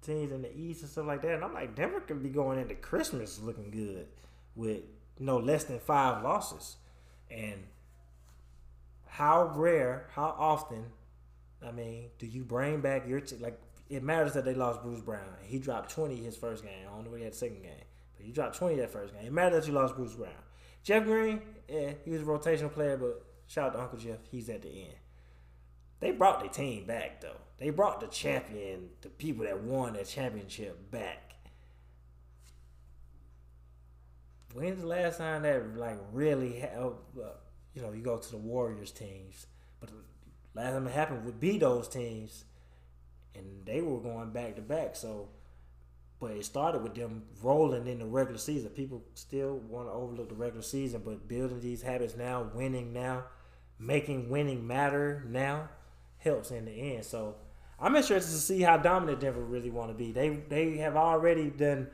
[0.03, 2.59] teams in the East and stuff like that, and I'm like Denver could be going
[2.59, 4.07] into Christmas looking good
[4.55, 4.83] with
[5.19, 6.77] know less than five losses,
[7.31, 7.65] and
[9.07, 10.87] how rare, how often,
[11.65, 13.61] I mean, do you bring back your like?
[13.89, 15.21] It matters that they lost Bruce Brown.
[15.43, 16.73] He dropped 20 his first game.
[16.91, 17.85] I don't know what he had second game,
[18.17, 19.27] but he dropped 20 that first game.
[19.27, 20.33] It matters that you lost Bruce Brown.
[20.83, 24.19] Jeff Green, yeah, he was a rotational player, but shout out to Uncle Jeff.
[24.31, 24.95] He's at the end.
[26.01, 27.37] They brought the team back though.
[27.59, 31.35] They brought the champion, the people that won the championship back.
[34.53, 36.91] When's the last time that like really, ha-
[37.21, 37.23] uh,
[37.75, 39.47] you know, you go to the Warriors teams,
[39.81, 39.97] but the
[40.61, 42.45] last time it happened would be those teams,
[43.35, 44.95] and they were going back to back.
[44.95, 45.29] So,
[46.21, 48.71] but it started with them rolling in the regular season.
[48.71, 53.25] People still want to overlook the regular season, but building these habits now, winning now,
[53.79, 55.69] making winning matter now,
[56.25, 57.05] helps in the end.
[57.05, 57.37] So,
[57.79, 60.13] I'm interested to see how dominant Denver really want to be.
[60.13, 61.89] They they have already done.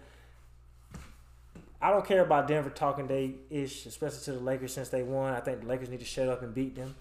[1.83, 5.33] I don't care about Denver talking they ish, especially to the Lakers since they won.
[5.33, 6.95] I think the Lakers need to shut up and beat them.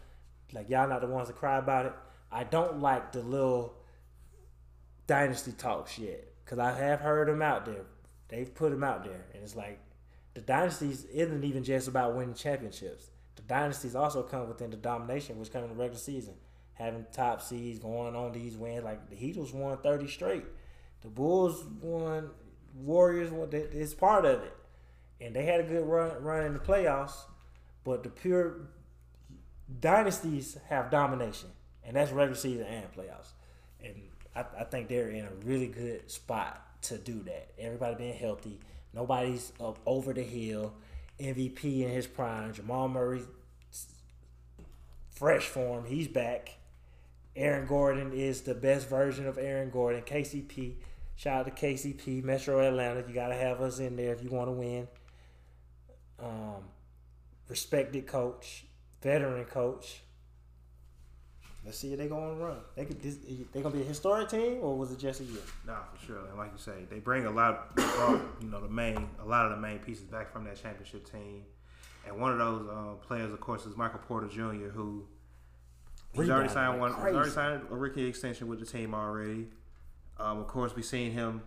[0.53, 1.93] Like y'all not the ones to cry about it.
[2.31, 3.75] I don't like the little
[5.07, 7.83] dynasty talks yet because I have heard them out there.
[8.29, 9.79] They've put them out there, and it's like
[10.35, 13.09] the dynasties isn't even just about winning championships.
[13.35, 16.35] The dynasties also come within the domination, which come in the regular season,
[16.79, 18.83] having top seeds, going on these wins.
[18.83, 20.45] Like the Heatles won thirty straight.
[21.01, 22.31] The Bulls won.
[22.73, 23.49] Warriors won.
[23.51, 24.55] It's part of it,
[25.21, 27.15] and they had a good run run in the playoffs.
[27.83, 28.55] But the pure
[29.79, 31.49] dynasties have domination,
[31.83, 33.33] and that's regular season and playoffs.
[33.83, 33.95] And
[34.35, 37.51] I, I think they're in a really good spot to do that.
[37.57, 38.59] Everybody being healthy,
[38.93, 40.73] nobody's up over the hill.
[41.19, 43.23] MVP in his prime, Jamal Murray,
[45.09, 46.58] fresh form, he's back.
[47.35, 50.01] Aaron Gordon is the best version of Aaron Gordon.
[50.01, 50.75] KCP,
[51.15, 53.03] shout out to KCP, Metro Atlanta.
[53.07, 54.87] You gotta have us in there if you want to win.
[56.19, 56.63] Um,
[57.47, 58.65] respected coach,
[59.01, 60.01] veteran coach.
[61.65, 62.57] Let's see if they're gonna run.
[62.75, 63.01] They could.
[63.01, 63.17] This,
[63.53, 65.41] they gonna be a historic team, or was it just a year?
[65.67, 66.25] Nah, for sure.
[66.29, 67.73] And like you say, they bring a lot.
[67.77, 71.43] you know, the main, a lot of the main pieces back from that championship team.
[72.07, 75.05] And one of those uh, players, of course, is Michael Porter Jr., who
[76.13, 76.93] he's already signed one.
[76.93, 79.47] He's already signed a rookie extension with the team already.
[80.19, 81.41] Um, of course, we've seen him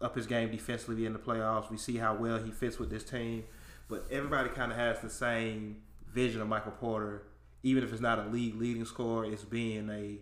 [0.00, 1.70] up his game defensively in the playoffs.
[1.70, 3.44] We see how well he fits with this team.
[3.88, 7.22] But everybody kind of has the same vision of Michael Porter
[7.62, 10.18] even if it's not a league leading scorer, it's being a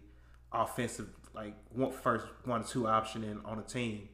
[0.52, 4.08] offensive like one first one or two option in on a team.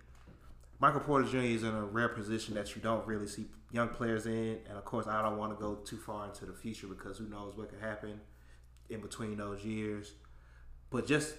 [0.81, 1.39] Michael Porter Jr.
[1.39, 4.85] is in a rare position that you don't really see young players in, and of
[4.85, 7.71] course, I don't want to go too far into the future because who knows what
[7.71, 8.21] could happen
[8.93, 10.13] in between those years.
[10.91, 11.35] But just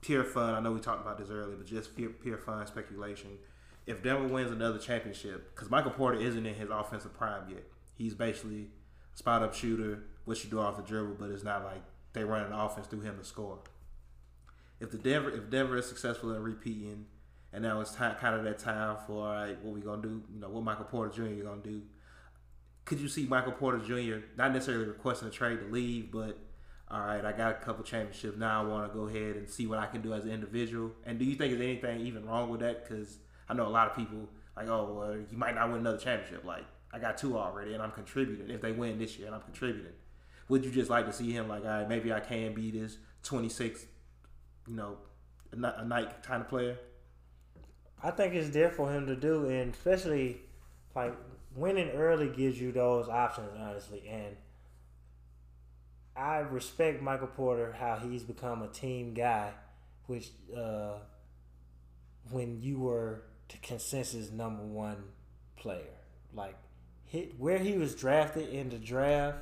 [0.00, 0.54] pure fun.
[0.54, 3.38] I know we talked about this earlier, but just pure, pure fun speculation.
[3.86, 7.64] If Denver wins another championship, because Michael Porter isn't in his offensive prime yet,
[7.96, 8.68] he's basically
[9.14, 11.82] a spot up shooter, what you do off the dribble, but it's not like
[12.12, 13.58] they run an offense through him to score.
[14.80, 17.06] If the Denver if Denver is successful in repeating,
[17.52, 20.22] and now it's time, kind of that time for all right, what we gonna do?
[20.32, 21.44] You know, what Michael Porter Jr.
[21.44, 21.82] gonna do?
[22.84, 24.24] Could you see Michael Porter Jr.
[24.36, 26.38] not necessarily requesting a trade to leave, but
[26.90, 28.36] all right, I got a couple championships.
[28.36, 30.90] Now I want to go ahead and see what I can do as an individual.
[31.04, 32.82] And do you think there's anything even wrong with that?
[32.82, 33.18] Because
[33.48, 36.44] I know a lot of people like, oh, well, you might not win another championship.
[36.44, 38.50] Like, I got two already, and I'm contributing.
[38.50, 39.92] If they win this year, and I'm contributing,
[40.48, 42.98] would you just like to see him like, all right, maybe I can be this
[43.22, 43.86] 26,
[44.66, 44.98] you know,
[45.52, 46.76] a night kind of player?
[48.02, 50.40] I think it's there for him to do, and especially
[50.96, 51.14] like
[51.54, 54.08] winning early gives you those options, honestly.
[54.08, 54.36] And
[56.20, 59.52] I respect Michael Porter how he's become a team guy,
[60.06, 60.98] which uh,
[62.30, 65.02] when you were the consensus number one
[65.56, 65.96] player,
[66.34, 66.56] like
[67.06, 69.38] hit where he was drafted in the draft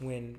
[0.00, 0.36] when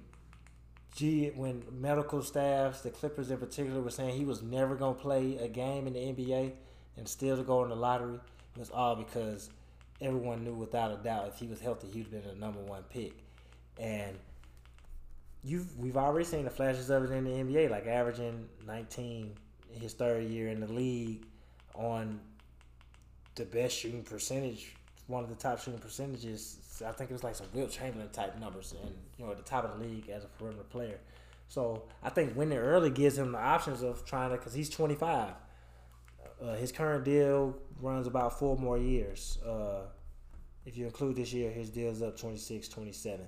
[0.96, 5.38] G when medical staffs, the Clippers in particular, were saying he was never gonna play
[5.38, 6.52] a game in the NBA
[6.98, 8.20] and still to go in the lottery,
[8.56, 9.50] it was all because
[10.02, 13.14] everyone knew without a doubt if he was healthy, he'd been a number one pick.
[13.80, 14.18] And
[15.44, 19.34] you've we've already seen the flashes of it in the NBA, like averaging 19
[19.72, 21.26] his third year in the league
[21.76, 22.20] on
[23.36, 24.76] the best shooting percentage
[25.12, 26.58] one of the top shooting percentages.
[26.86, 29.44] I think it was like some Wilt Chamberlain type numbers, and you know at the
[29.44, 31.00] top of the league as a perimeter player.
[31.48, 35.34] So I think winning early gives him the options of trying to, because he's 25.
[36.42, 39.38] Uh, his current deal runs about four more years.
[39.46, 39.82] Uh,
[40.66, 43.28] if you include this year, his deal's up 26, 27.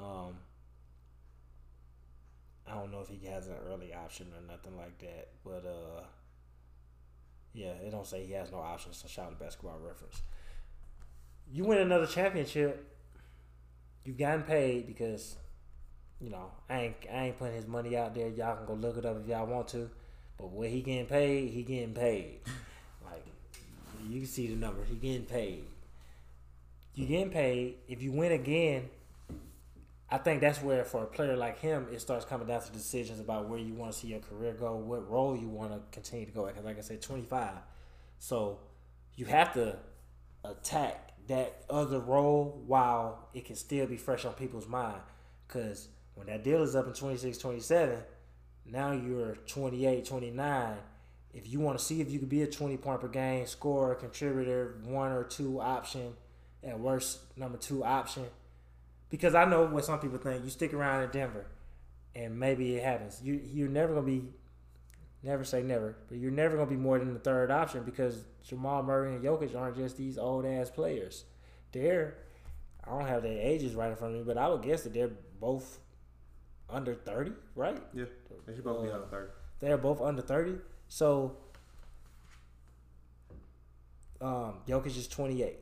[0.00, 0.38] Um,
[2.66, 6.04] I don't know if he has an early option or nothing like that, but uh,
[7.52, 8.96] yeah, it don't say he has no options.
[8.98, 10.22] So shout out to Basketball Reference
[11.52, 12.84] you win another championship,
[14.04, 15.36] you've gotten paid because,
[16.20, 18.28] you know, I ain't I ain't putting his money out there.
[18.28, 19.90] Y'all can go look it up if y'all want to.
[20.38, 22.40] But when he getting paid, he getting paid.
[23.04, 23.24] like
[24.08, 24.82] you can see the number.
[24.84, 25.64] He getting paid.
[26.94, 27.76] You getting paid.
[27.88, 28.88] If you win again,
[30.12, 33.18] I think that's where for a player like him, it starts coming down to decisions
[33.18, 36.26] about where you want to see your career go, what role you want to continue
[36.26, 36.44] to go.
[36.44, 37.56] Because like I said, twenty five.
[38.18, 38.60] So
[39.16, 39.78] you have to
[40.44, 45.00] attack that other role while it can still be fresh on people's mind.
[45.48, 47.98] Because when that deal is up in 26, 27,
[48.66, 50.76] now you're 28, 29.
[51.32, 53.94] If you want to see if you could be a 20 point per game scorer,
[53.94, 56.12] contributor, one or two option,
[56.62, 58.24] at worst, number two option.
[59.12, 60.42] Because I know what some people think.
[60.42, 61.46] You stick around in Denver
[62.16, 63.20] and maybe it happens.
[63.22, 64.28] You, you're never going to be
[65.24, 68.82] Never say never, but you're never gonna be more than the third option because Jamal
[68.82, 71.24] Murray and Jokic aren't just these old ass players.
[71.70, 72.16] They're
[72.84, 74.94] I don't have their ages right in front of me, but I would guess that
[74.94, 75.78] they're both
[76.68, 77.80] under thirty, right?
[77.94, 78.06] Yeah,
[78.46, 79.30] they should both uh, be under thirty.
[79.60, 80.56] They're both under thirty,
[80.88, 81.36] so
[84.20, 85.60] um, Jokic is twenty eight,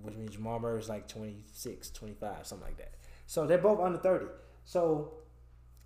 [0.00, 2.94] which means Jamal Murray is like 26, 25, something like that.
[3.26, 4.26] So they're both under thirty.
[4.64, 5.12] So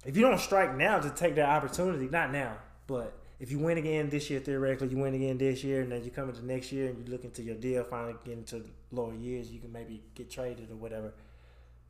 [0.04, 2.56] if you don't strike now to take that opportunity, not now,
[2.86, 6.04] but if you win again this year, theoretically, you win again this year, and then
[6.04, 9.14] you come into next year and you look into your deal, finally get into lower
[9.14, 11.14] years, you can maybe get traded or whatever.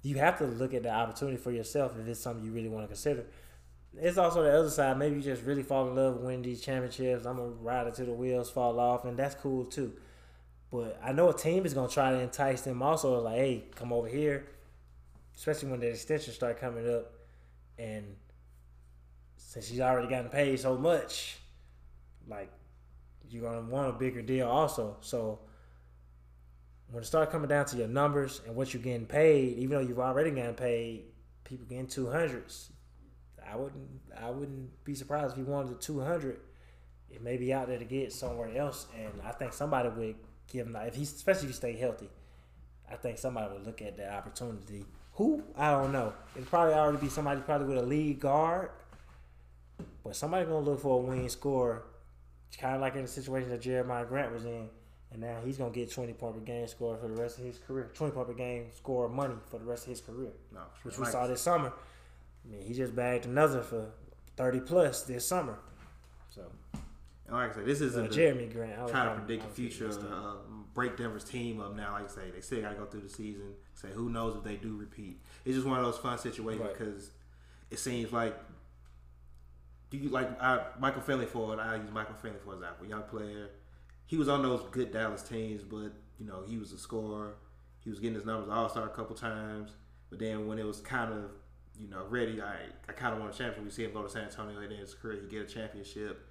[0.02, 2.84] You have to look at the opportunity for yourself if it's something you really want
[2.84, 3.26] to consider.
[3.96, 4.96] It's also the other side.
[4.98, 7.26] Maybe you just really fall in love with winning these championships.
[7.26, 9.92] I'm gonna ride until the wheels fall off, and that's cool too.
[10.70, 13.92] But I know a team is gonna try to entice them also, like, hey, come
[13.92, 14.46] over here,
[15.36, 17.12] especially when the extensions start coming up,
[17.78, 18.16] and
[19.36, 21.38] since he's already gotten paid so much,
[22.28, 22.52] like
[23.28, 24.96] you're gonna want a bigger deal also.
[25.00, 25.40] So
[26.90, 29.80] when it starts coming down to your numbers and what you're getting paid, even though
[29.80, 31.04] you've already gotten paid,
[31.44, 32.70] people getting two hundreds.
[33.44, 36.40] I wouldn't I wouldn't be surprised if he wanted the two hundred.
[37.08, 40.16] It may be out there to get somewhere else, and I think somebody would
[40.50, 42.08] give him if he's especially if he stay healthy.
[42.90, 44.84] I think somebody would look at that opportunity.
[45.14, 46.12] Who I don't know.
[46.34, 48.70] It'd probably already be somebody probably with a lead guard,
[50.04, 51.84] but somebody gonna look for a wing score,
[52.58, 54.68] kind of like in the situation that Jeremiah Grant was in,
[55.12, 57.58] and now he's gonna get twenty point per game score for the rest of his
[57.58, 57.90] career.
[57.94, 61.04] Twenty point per game score money for the rest of his career, No, which we
[61.06, 61.72] saw this summer.
[62.44, 63.90] I mean, he just bagged another for
[64.36, 65.58] thirty plus this summer.
[66.30, 66.42] So
[67.30, 68.78] And like I said, this uh, isn't the- Jerami Grant.
[68.78, 70.34] I was trying to predict the future, uh,
[70.74, 71.92] break Denver's team up now.
[71.92, 73.54] Like I say, they still got to go through the season.
[73.74, 75.20] Say who knows if they do repeat.
[75.44, 76.76] It's just one of those fun situations Right.
[76.78, 77.10] because
[77.70, 78.36] it seems like.
[79.90, 81.58] Do you like I, Michael Finley for it?
[81.58, 83.48] I use Michael Finley for example, young player.
[84.06, 87.34] He was on those good Dallas teams, but you know he was a scorer.
[87.80, 89.72] He was getting his numbers All Star a couple times,
[90.08, 91.30] but then when it was kind of
[91.76, 92.54] you know ready, I
[92.88, 93.64] I kind of want a championship.
[93.64, 96.24] We see him go to San Antonio and in his career he get a championship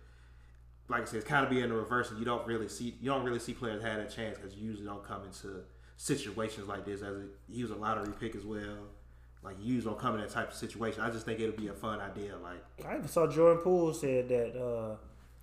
[0.90, 2.96] like I said, it's kind of being in the reverse, and you don't really see
[3.00, 5.62] you don't really see players have a chance because you usually don't come into
[5.98, 7.02] situations like this.
[7.02, 8.88] As a, he was a lottery pick as well.
[9.44, 11.02] Like you usually don't come in that type of situation.
[11.02, 12.36] I just think it'll be a fun idea.
[12.38, 14.96] Like I even saw Jordan Poole said that uh,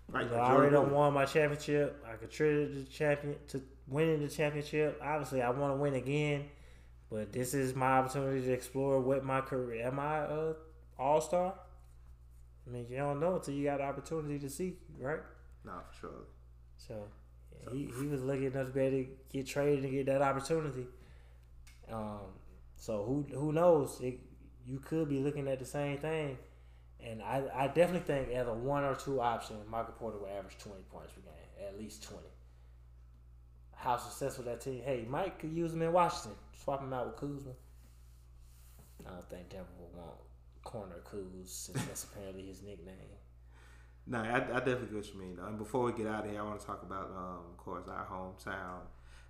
[0.09, 2.05] right, you know, I already won my championship.
[2.07, 5.01] I contributed to champion to winning the championship.
[5.03, 6.47] Obviously, I want to win again,
[7.09, 9.87] but this is my opportunity to explore what my career.
[9.87, 10.55] Am I a
[10.99, 11.55] All Star?
[12.67, 15.21] I mean, you don't know until you got the opportunity to see, right?
[15.67, 16.25] No, for sure.
[16.79, 17.09] So
[17.53, 20.23] yeah, he, he was lucky enough to be able to get traded and get that
[20.23, 20.87] opportunity.
[21.93, 22.21] Um,
[22.77, 24.01] so who who knows?
[24.01, 24.21] It,
[24.65, 26.39] you could be looking at the same thing.
[26.99, 30.57] And I, I definitely think as a one or two option, Michael Porter will average
[30.59, 32.29] twenty points per game, at least twenty.
[33.75, 34.81] How successful that team?
[34.85, 36.39] Hey, Mike could use him in Washington.
[36.65, 37.53] Swap him out with Kuzma.
[39.07, 40.17] I don't think Denver will want
[40.65, 42.97] corner Kuz since that's apparently his nickname.
[44.07, 45.39] No, I, I definitely get what you mean.
[45.45, 47.87] And before we get out of here, I want to talk about, um, of course,
[47.89, 48.81] our hometown,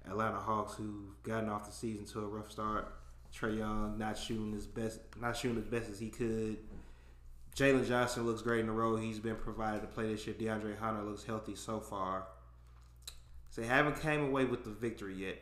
[0.09, 2.95] Atlanta Hawks, who've gotten off the season to a rough start.
[3.35, 6.59] Trae Young not shooting his best, not shooting as best as he could.
[7.57, 10.37] Jalen Johnson looks great in the role he's been provided to play this year.
[10.39, 12.27] DeAndre Hunter looks healthy so far.
[13.51, 15.39] So they haven't came away with the victory yet.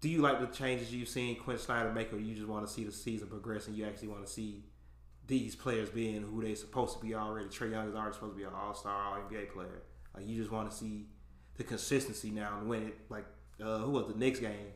[0.00, 2.72] Do you like the changes you've seen Quinn Snyder make, or you just want to
[2.72, 4.62] see the season progress and you actually want to see
[5.28, 7.48] these players being who they're supposed to be already.
[7.48, 9.82] Trae Young is already supposed to be an All Star, All NBA player.
[10.16, 11.06] Like you just want to see
[11.56, 13.26] the consistency now and when it like
[13.62, 14.72] uh, who was the Knicks game.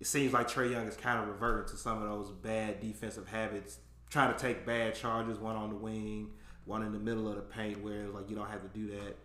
[0.00, 3.28] It seems like Trae Young is kind of reverting to some of those bad defensive
[3.28, 3.78] habits,
[4.10, 6.30] trying to take bad charges, one on the wing,
[6.64, 9.16] one in the middle of the paint, where like you don't have to do that.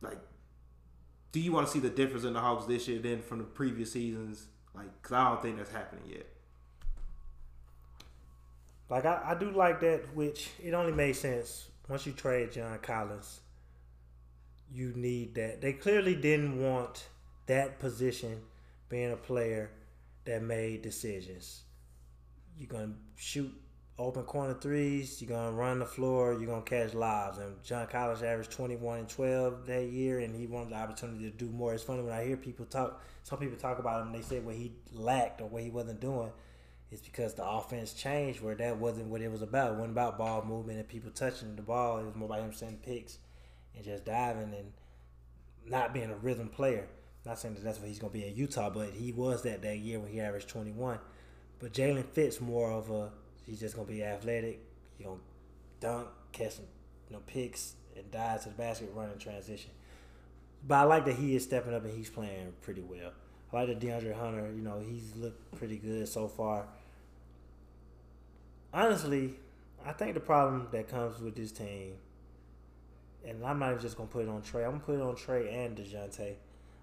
[0.00, 0.18] Like,
[1.30, 3.44] do you want to see the difference in the Hawks this year than from the
[3.44, 4.46] previous seasons?
[4.74, 6.26] Like, because I don't think that's happening yet.
[8.90, 12.78] Like I, I do like that, which it only made sense once you trade John
[12.78, 13.40] Collins.
[14.72, 15.60] You need that.
[15.60, 17.08] They clearly didn't want
[17.46, 18.40] that position
[18.88, 19.70] being a player
[20.24, 21.62] that made decisions.
[22.58, 23.52] You're gonna shoot
[23.98, 25.20] open corner threes.
[25.20, 26.32] You're gonna run the floor.
[26.32, 27.38] You're gonna catch lives.
[27.38, 31.36] And John Collins averaged 21 and 12 that year, and he wanted the opportunity to
[31.36, 31.74] do more.
[31.74, 33.02] It's funny when I hear people talk.
[33.22, 34.12] Some people talk about him.
[34.12, 36.30] They say what he lacked or what he wasn't doing
[36.90, 39.72] is because the offense changed where that wasn't what it was about.
[39.72, 41.98] It wasn't about ball movement and people touching the ball.
[41.98, 43.18] It was more about him sending picks
[43.74, 44.72] and just diving and
[45.66, 46.88] not being a rhythm player.
[47.26, 49.60] Not saying that that's what he's going to be in Utah, but he was that
[49.62, 50.98] that year when he averaged 21.
[51.58, 53.10] But Jalen fits more of a
[53.44, 54.60] he's just going to be athletic.
[54.96, 56.64] He's going to dunk, catch some
[57.08, 59.70] you know picks, and dive to the basket, run in transition.
[60.66, 63.12] But I like that he is stepping up and he's playing pretty well.
[63.52, 66.66] I like that DeAndre Hunter, you know, he's looked pretty good so far.
[68.72, 69.34] Honestly,
[69.84, 71.94] I think the problem that comes with this team,
[73.26, 74.64] and I'm not even just gonna put it on Trae.
[74.64, 76.34] I'm gonna put it on Trae and Dejounte.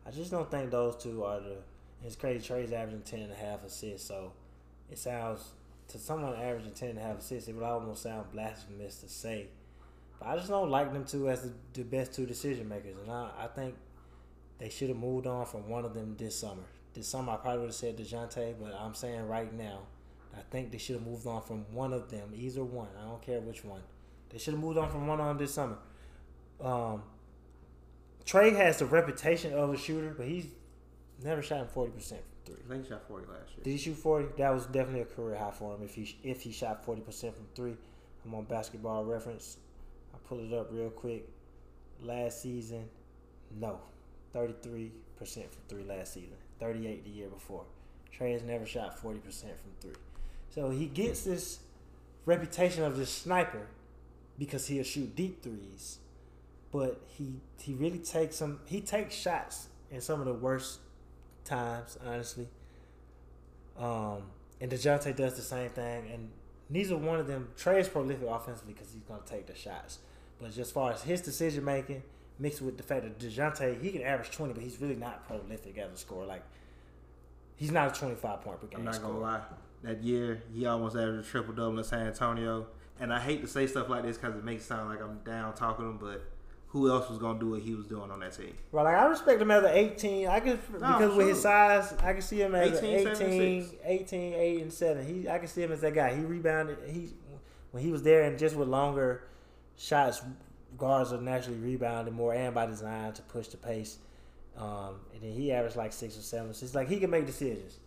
[0.05, 1.57] I just don't think those two are the.
[2.03, 2.47] It's crazy.
[2.47, 4.33] Trae's averaging ten and a half assists, so
[4.91, 5.51] it sounds
[5.89, 9.47] to someone averaging ten and a half assists, it would almost sound blasphemous to say
[10.19, 13.11] But I just don't like them two as the, the best two decision makers, and
[13.11, 13.75] I, I think
[14.57, 16.63] they should have moved on from one of them this summer.
[16.93, 19.79] This summer, I probably would have said Dejounte, but I'm saying right now,
[20.37, 22.89] I think they should have moved on from one of them, either one.
[22.99, 23.81] I don't care which one.
[24.29, 25.77] They should have moved on from one of them this summer.
[26.61, 27.03] Um,
[28.25, 30.47] Trae has the reputation of a shooter, but he's
[31.23, 32.63] never shot forty percent from three.
[32.65, 33.63] I think he shot forty last year.
[33.63, 34.27] Did he shoot forty?
[34.37, 35.83] That was definitely a career high for him.
[35.83, 37.75] If he if he shot forty percent from three,
[38.25, 39.57] I'm on Basketball Reference.
[40.13, 41.29] I pull it up real quick.
[42.01, 42.89] Last season,
[43.59, 43.79] no,
[44.33, 46.35] thirty three percent from three last season.
[46.59, 47.63] Thirty eight the year before.
[48.17, 49.99] Trae has never shot forty percent from three,
[50.49, 51.59] so he gets this
[52.25, 53.67] reputation of this sniper
[54.37, 55.99] because he'll shoot deep threes
[56.75, 60.79] but he he really takes some he takes shots in some of the worst
[61.45, 62.49] times, honestly.
[63.77, 64.23] Um,
[64.59, 66.29] and Dejounte does the same thing, and
[66.69, 69.99] neither one of them Trae is prolific offensively because he's gonna take the shots.
[70.37, 72.03] But just as far as his decision making,
[72.39, 75.77] mixed with the fact that Dejounte he can average twenty, but he's really not prolific
[75.77, 76.25] as a scorer.
[76.25, 76.43] Like
[77.55, 78.79] he's not a twenty five point per game.
[78.79, 79.13] I'm not scorer.
[79.13, 79.41] gonna lie.
[79.85, 82.67] That year, he almost averaged a triple double in San Antonio.
[82.99, 85.19] And I hate to say stuff like this because it makes it sound like I'm
[85.19, 86.23] down talking him, but
[86.67, 88.53] who else was gonna do what he was doing on that team?
[88.71, 90.27] Well, like I respect him as an 18.
[90.27, 94.33] I can because with his size, I can see him as 18, 18, 18, 18,
[94.33, 95.05] 8 and 7.
[95.05, 96.15] He I can see him as that guy.
[96.15, 97.13] He rebounded he
[97.71, 99.23] when he was there and just with longer
[99.77, 100.21] shots
[100.77, 103.97] guards are naturally rebounding more and by design to push the pace.
[104.57, 106.53] Um, and then he averaged like six or seven.
[106.53, 107.79] So it's like he can make decisions.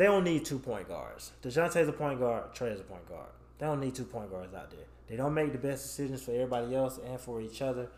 [0.00, 1.32] They don't need two point guards.
[1.42, 3.28] DeJounte's a point guard, Trae's a point guard.
[3.58, 4.86] They don't need two point guards out there.
[5.06, 7.90] They don't make the best decisions for everybody else and for each other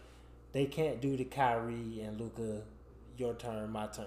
[0.52, 2.62] they can't do the Kyrie and Luka,
[3.16, 4.06] your turn, my turn.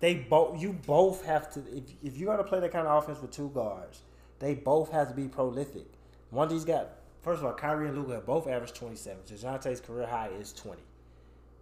[0.00, 3.22] They both you both have to if if you're gonna play that kind of offense
[3.22, 4.02] with two guards,
[4.38, 5.86] they both have to be prolific.
[6.30, 6.88] One of these got
[7.22, 9.22] first of all, Kyrie and Luka have both averaged twenty seven.
[9.26, 10.82] DeJounte's career high is 20.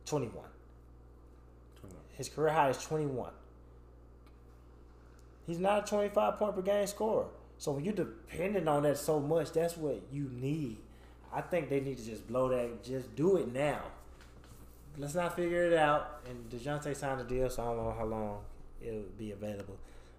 [0.07, 0.35] 21.
[1.81, 2.01] 21.
[2.15, 3.33] His career high is twenty one.
[5.47, 7.27] He's not a twenty five point per game scorer.
[7.59, 10.79] So when you're dependent on that so much, that's what you need
[11.35, 12.85] I think they need to just blow that.
[12.85, 13.83] Just do it now.
[14.97, 16.21] Let's not figure it out.
[16.31, 18.39] And Dejounte signed a deal, so I don't know how long
[18.81, 19.77] it'll be available.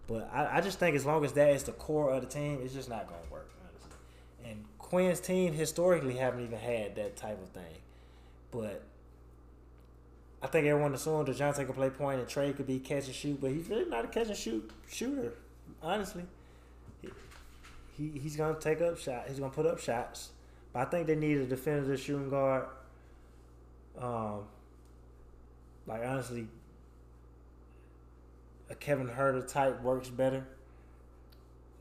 [0.07, 2.59] But I, I just think as long as that is the core of the team,
[2.61, 3.97] it's just not going to work, honestly.
[4.43, 7.77] And Quinn's team historically haven't even had that type of thing.
[8.51, 8.83] But
[10.45, 13.41] I think everyone assumed Dejounte could play point and Trae could be catch and shoot,
[13.41, 15.33] but he's really not a catch and shoot shooter,
[15.81, 16.21] honestly.
[17.01, 17.09] He,
[17.97, 19.27] he he's gonna take up shots.
[19.27, 20.29] He's gonna put up shots.
[20.71, 22.65] But I think they need a defensive shooting guard.
[23.99, 24.41] Um,
[25.87, 26.47] like honestly,
[28.69, 30.45] a Kevin Huerter type works better.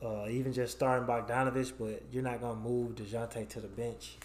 [0.02, 4.16] Uh, even just starting Bogdanovich, but you're not gonna move Dejounte to the bench.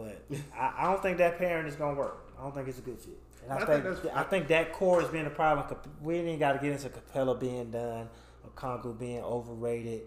[0.00, 2.32] But I, I, don't think that pairing is gonna work.
[2.38, 3.18] I don't think it's a good fit.
[3.42, 5.76] And I, I think, think I think that core has been a problem.
[6.02, 8.08] We ain't got to get into Capela being done,
[8.44, 10.02] or Congo being overrated.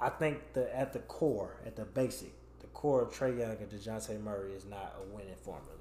[0.00, 3.68] I think the at the core, at the basic, the core of Trae Young and
[3.68, 5.74] Dejounte Murray is not a winning formula.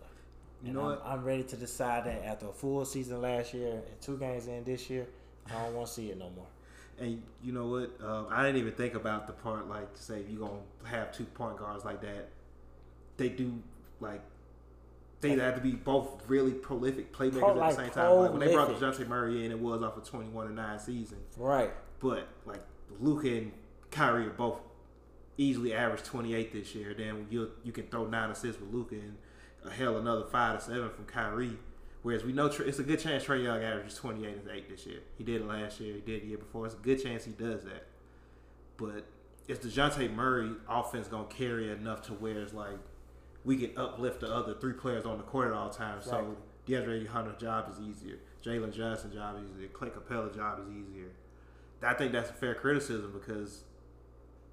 [0.64, 1.04] You know I'm, what?
[1.06, 4.64] I'm ready to decide that after a full season last year and two games in
[4.64, 5.08] this year,
[5.48, 6.48] I don't want to see it no more.
[7.00, 7.98] And you know what?
[8.04, 11.58] Um, I didn't even think about the part like say you're gonna have two point
[11.58, 12.30] guards like that.
[13.18, 13.62] They do
[14.00, 14.22] like
[15.22, 18.16] they have to be both really prolific playmakers Pro, at the same time.
[18.16, 21.18] Like when they brought Dejounte Murray in, it was off a 21 and nine season.
[21.36, 21.72] Right.
[22.00, 22.62] But like
[23.00, 23.52] Luka and
[23.90, 24.60] Kyrie are both
[25.38, 26.94] easily average 28 this year.
[26.94, 29.18] Then you you can throw nine assists with Luka and
[29.66, 31.58] a hell another five to seven from Kyrie.
[32.08, 35.00] Whereas we know it's a good chance Trae Young averages 28 and 8 this year.
[35.18, 35.94] He did it last year.
[35.96, 36.66] He did the year before.
[36.66, 37.86] It's a good chance he does that.
[38.78, 39.04] But
[39.50, 42.78] is Dejounte Murray offense going to carry enough to where it's like
[43.44, 46.08] we can uplift the other three players on the court at all times?
[46.08, 46.22] Right.
[46.22, 48.20] So DeAndre Hunter's job is easier.
[48.42, 49.68] Jalen Johnson's job is easier.
[49.68, 51.10] Clint Capela's job is easier.
[51.84, 53.66] I think that's a fair criticism because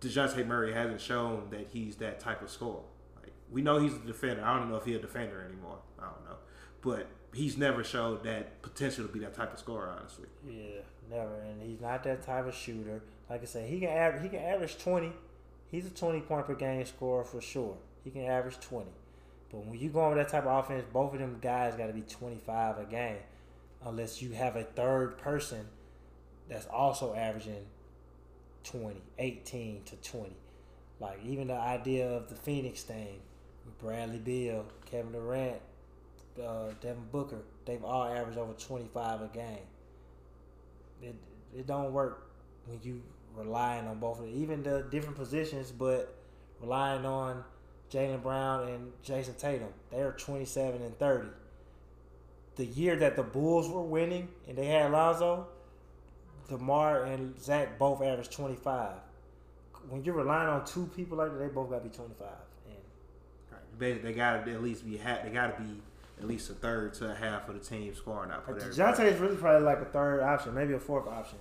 [0.01, 2.83] Dejounte Murray hasn't shown that he's that type of scorer.
[3.15, 4.45] Like we know he's a defender.
[4.45, 5.79] I don't know if he's a defender anymore.
[6.01, 6.37] I don't know,
[6.83, 9.95] but he's never showed that potential to be that type of scorer.
[9.99, 10.81] Honestly, yeah,
[11.11, 11.41] never.
[11.41, 13.03] And he's not that type of shooter.
[13.29, 14.23] Like I said, he can average.
[14.23, 15.13] He can average twenty.
[15.71, 17.77] He's a twenty point per game scorer for sure.
[18.05, 18.93] He can average twenty.
[19.51, 21.93] But when you go with that type of offense, both of them guys got to
[21.93, 23.19] be twenty five a game,
[23.85, 25.67] unless you have a third person
[26.49, 27.65] that's also averaging
[28.65, 30.33] 20, 18 to 20.
[31.01, 33.21] Like even the idea of the Phoenix thing
[33.65, 35.61] with Bradley Beal, Kevin Durant,
[36.43, 39.59] uh, Devin Booker, they've all averaged over 25 a game.
[41.03, 41.15] It,
[41.57, 42.31] it don't work
[42.67, 43.03] when you
[43.37, 44.35] relying on both of them.
[44.35, 46.15] Even the different positions, but
[46.61, 47.45] relying on
[47.91, 49.69] Jaylen Brown and Jayson Tatum.
[49.91, 51.29] They are 27 and 30.
[52.57, 55.49] The year that the Bulls were winning and they had Lonzo,
[56.49, 58.93] DeMar and Zach both averaged 25.
[59.89, 62.29] When you're relying on two people like that, they both got to be 25.
[62.67, 62.77] And
[63.79, 65.81] They, they got to at least be they got to be
[66.19, 68.47] at least a third to a half of the team scoring out.
[68.47, 71.39] Dejounte is really probably like a third option, maybe a fourth option,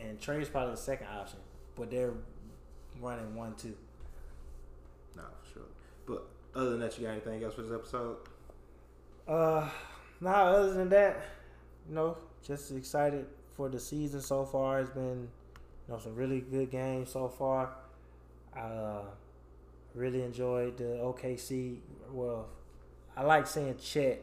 [0.00, 1.38] and Trae's probably the second option.
[1.76, 2.12] But they're
[3.00, 3.74] running one two.
[5.16, 5.62] No, for sure.
[6.06, 8.16] But other than that, you got anything else for this episode?
[9.26, 9.68] Uh,
[10.20, 10.44] nah.
[10.44, 11.24] Other than that,
[11.88, 12.16] you know,
[12.46, 14.80] just excited for the season so far.
[14.80, 15.28] It's been,
[15.88, 17.70] you know, some really good games so far.
[18.54, 19.02] I uh,
[19.94, 21.78] really enjoyed the OKC.
[22.10, 22.48] Well,
[23.16, 24.22] I like seeing Chet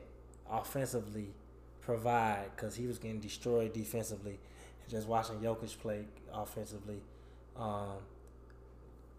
[0.50, 1.28] offensively
[1.82, 4.40] provide because he was getting destroyed defensively,
[4.90, 7.02] just watching Jokic play offensively.
[7.56, 7.98] Um,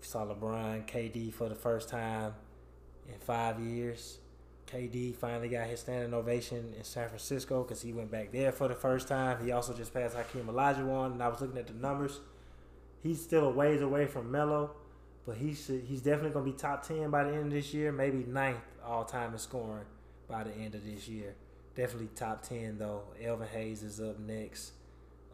[0.01, 2.35] saw LeBron, KD for the first time
[3.09, 4.19] in five years.
[4.67, 8.69] KD finally got his standing ovation in San Francisco because he went back there for
[8.69, 9.45] the first time.
[9.45, 12.21] He also just passed Hakeem Olajuwon, and I was looking at the numbers.
[13.03, 14.71] He's still a ways away from Melo,
[15.27, 17.93] but he should, he's definitely to be top 10 by the end of this year,
[17.93, 19.85] maybe ninth all time in scoring
[20.29, 21.35] by the end of this year.
[21.77, 23.03] Definitely top 10, though.
[23.23, 24.73] Elvin Hayes is up next.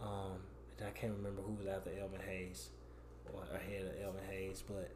[0.02, 0.38] Um,
[0.84, 2.68] I can't remember who was after Elvin Hayes
[3.32, 4.90] or ahead of Elvin Hayes, but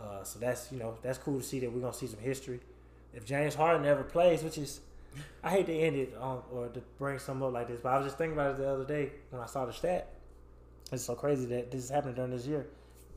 [0.00, 2.60] uh, so that's you know that's cool to see that we're gonna see some history.
[3.14, 4.80] If James Harden ever plays, which is
[5.44, 7.98] I hate to end it on or to bring something up like this, but I
[7.98, 10.08] was just thinking about it the other day when I saw the stat.
[10.90, 12.66] It's so crazy that this is happening during this year.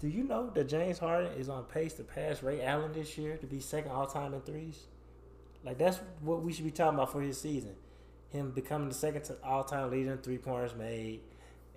[0.02, 3.38] Do you know that James Harden is on pace to pass Ray Allen this year
[3.38, 4.80] to be second all time in threes?
[5.64, 7.76] Like that's what we should be talking about for his season.
[8.30, 11.22] Him becoming the second all time leader in three pointers made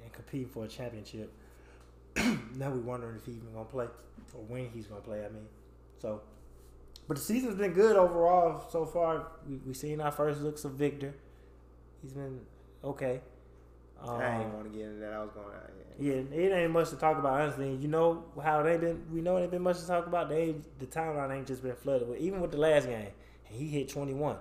[0.03, 1.33] and competing for a championship.
[2.17, 3.87] now we're wondering if he's even gonna play
[4.35, 5.25] or when he's gonna play.
[5.25, 5.47] I mean,
[6.01, 6.23] so.
[7.07, 9.29] But the season's been good overall so far.
[9.49, 11.15] We we seen our first looks of Victor.
[12.03, 12.41] He's been
[12.83, 13.21] okay.
[14.03, 15.13] Um, I ain't want to get into that.
[15.13, 15.47] I was going.
[15.47, 17.75] to yeah, it ain't much to talk about honestly.
[17.75, 19.05] You know how they been.
[19.13, 20.29] We know it ain't been much to talk about.
[20.29, 22.21] They the timeline ain't just been flooded with.
[22.21, 23.09] Even with the last game,
[23.45, 24.37] he hit twenty one.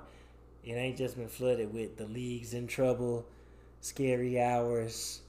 [0.64, 3.26] It ain't just been flooded with the leagues in trouble,
[3.82, 5.22] scary hours,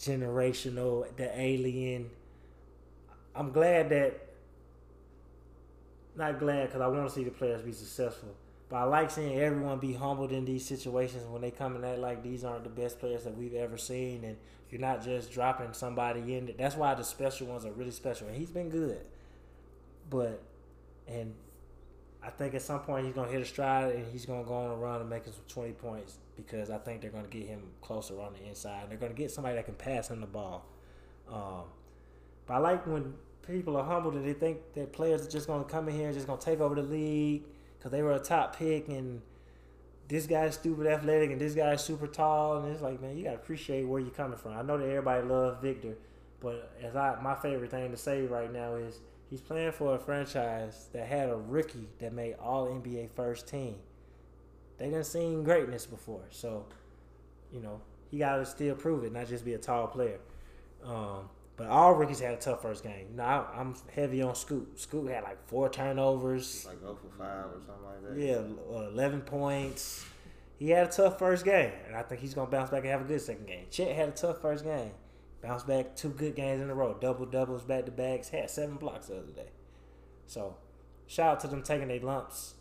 [0.00, 2.10] generational, the alien.
[3.36, 4.20] I'm glad that.
[6.16, 8.34] Not glad because I want to see the players be successful.
[8.68, 11.98] But I like seeing everyone be humbled in these situations when they come in at
[11.98, 14.36] like these aren't the best players that we've ever seen, and
[14.70, 16.52] you're not just dropping somebody in.
[16.58, 19.06] That's why the special ones are really special, and he's been good.
[20.08, 20.42] But
[21.06, 21.34] and
[22.22, 24.70] I think at some point he's gonna hit a stride and he's gonna go on
[24.70, 28.18] a run and make us 20 points because I think they're gonna get him closer
[28.20, 28.88] on the inside.
[28.88, 30.64] They're gonna get somebody that can pass him the ball.
[31.30, 31.64] Um,
[32.46, 33.14] but I like when
[33.46, 36.14] people are humbled and they think that players are just gonna come in here and
[36.14, 37.42] just gonna take over the league
[37.84, 39.20] because they were a top pick and
[40.08, 43.36] this guy's stupid athletic and this guy's super tall and it's like man you gotta
[43.36, 44.52] appreciate where you're coming from.
[44.52, 45.94] I know that everybody loves Victor,
[46.40, 49.98] but as I my favorite thing to say right now is he's playing for a
[49.98, 53.76] franchise that had a rookie that made all NBA first team.
[54.78, 56.64] They didn't seen greatness before, so
[57.52, 60.20] you know he got to still prove it, not just be a tall player.
[60.82, 63.08] Um, but all rookies had a tough first game.
[63.14, 64.80] Now I'm heavy on Scoot.
[64.80, 68.20] Scoot had like four turnovers, like 0 for five or something like that.
[68.20, 70.04] Yeah, uh, eleven points.
[70.58, 73.02] He had a tough first game, and I think he's gonna bounce back and have
[73.02, 73.66] a good second game.
[73.70, 74.90] Chet had a tough first game,
[75.42, 78.76] bounced back two good games in a row, double doubles back to backs, had seven
[78.76, 79.48] blocks the other day.
[80.26, 80.56] So,
[81.06, 82.54] shout out to them taking their lumps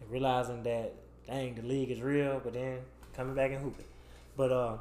[0.00, 0.94] and realizing that
[1.26, 2.80] dang the league is real, but then
[3.14, 3.84] coming back and hooping.
[4.36, 4.76] But uh,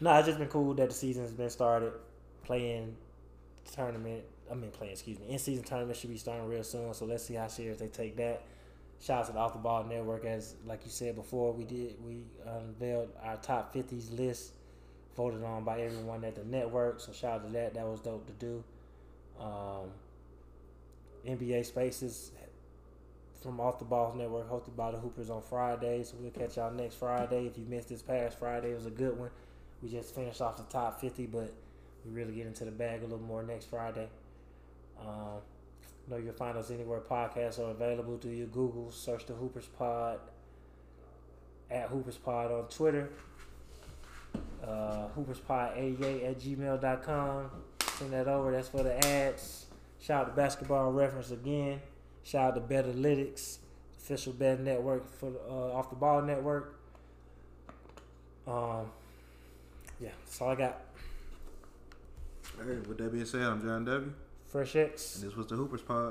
[0.00, 1.92] no, it's just been cool that the season has been started
[2.44, 2.96] playing
[3.72, 4.24] tournament.
[4.50, 6.92] I mean, playing, excuse me, in season tournament should be starting real soon.
[6.94, 8.42] So let's see how serious they take that.
[9.00, 10.24] Shout out to the Off the Ball Network.
[10.24, 14.52] As like you said before, we did we unveiled our top 50s list,
[15.16, 17.00] voted on by everyone at the network.
[17.00, 17.74] So shout out to that.
[17.74, 18.62] That was dope to do.
[19.40, 19.90] Um,
[21.26, 22.32] NBA Spaces
[23.42, 26.02] from Off the Balls Network, hosted by the Hoopers on Friday.
[26.04, 27.46] So we'll catch y'all next Friday.
[27.46, 29.30] If you missed this past Friday, it was a good one.
[29.82, 31.52] We just finished off the top 50, but
[32.04, 34.08] we really get into the bag a little more next Friday.
[35.00, 35.40] Um,
[36.10, 38.16] know you'll find us anywhere podcasts are available.
[38.16, 40.18] Do your Google, search the Hoopers Pod,
[41.70, 43.08] at Hoopers Pod on Twitter,
[44.64, 47.50] uh, HoopersPod88 at gmail.com.
[47.98, 48.50] Send that over.
[48.50, 49.66] That's for the ads.
[50.00, 51.80] Shout out to Basketball Reference again.
[52.24, 53.58] Shout out to Betalytics,
[53.98, 56.78] official betting network for uh, Off the Ball Network.
[58.46, 58.90] Um,
[60.00, 60.80] yeah, that's all I got.
[62.62, 64.12] Right, with that being said, I'm John W.
[64.46, 65.16] Fresh X.
[65.16, 66.08] And this was the Hoopers Pod.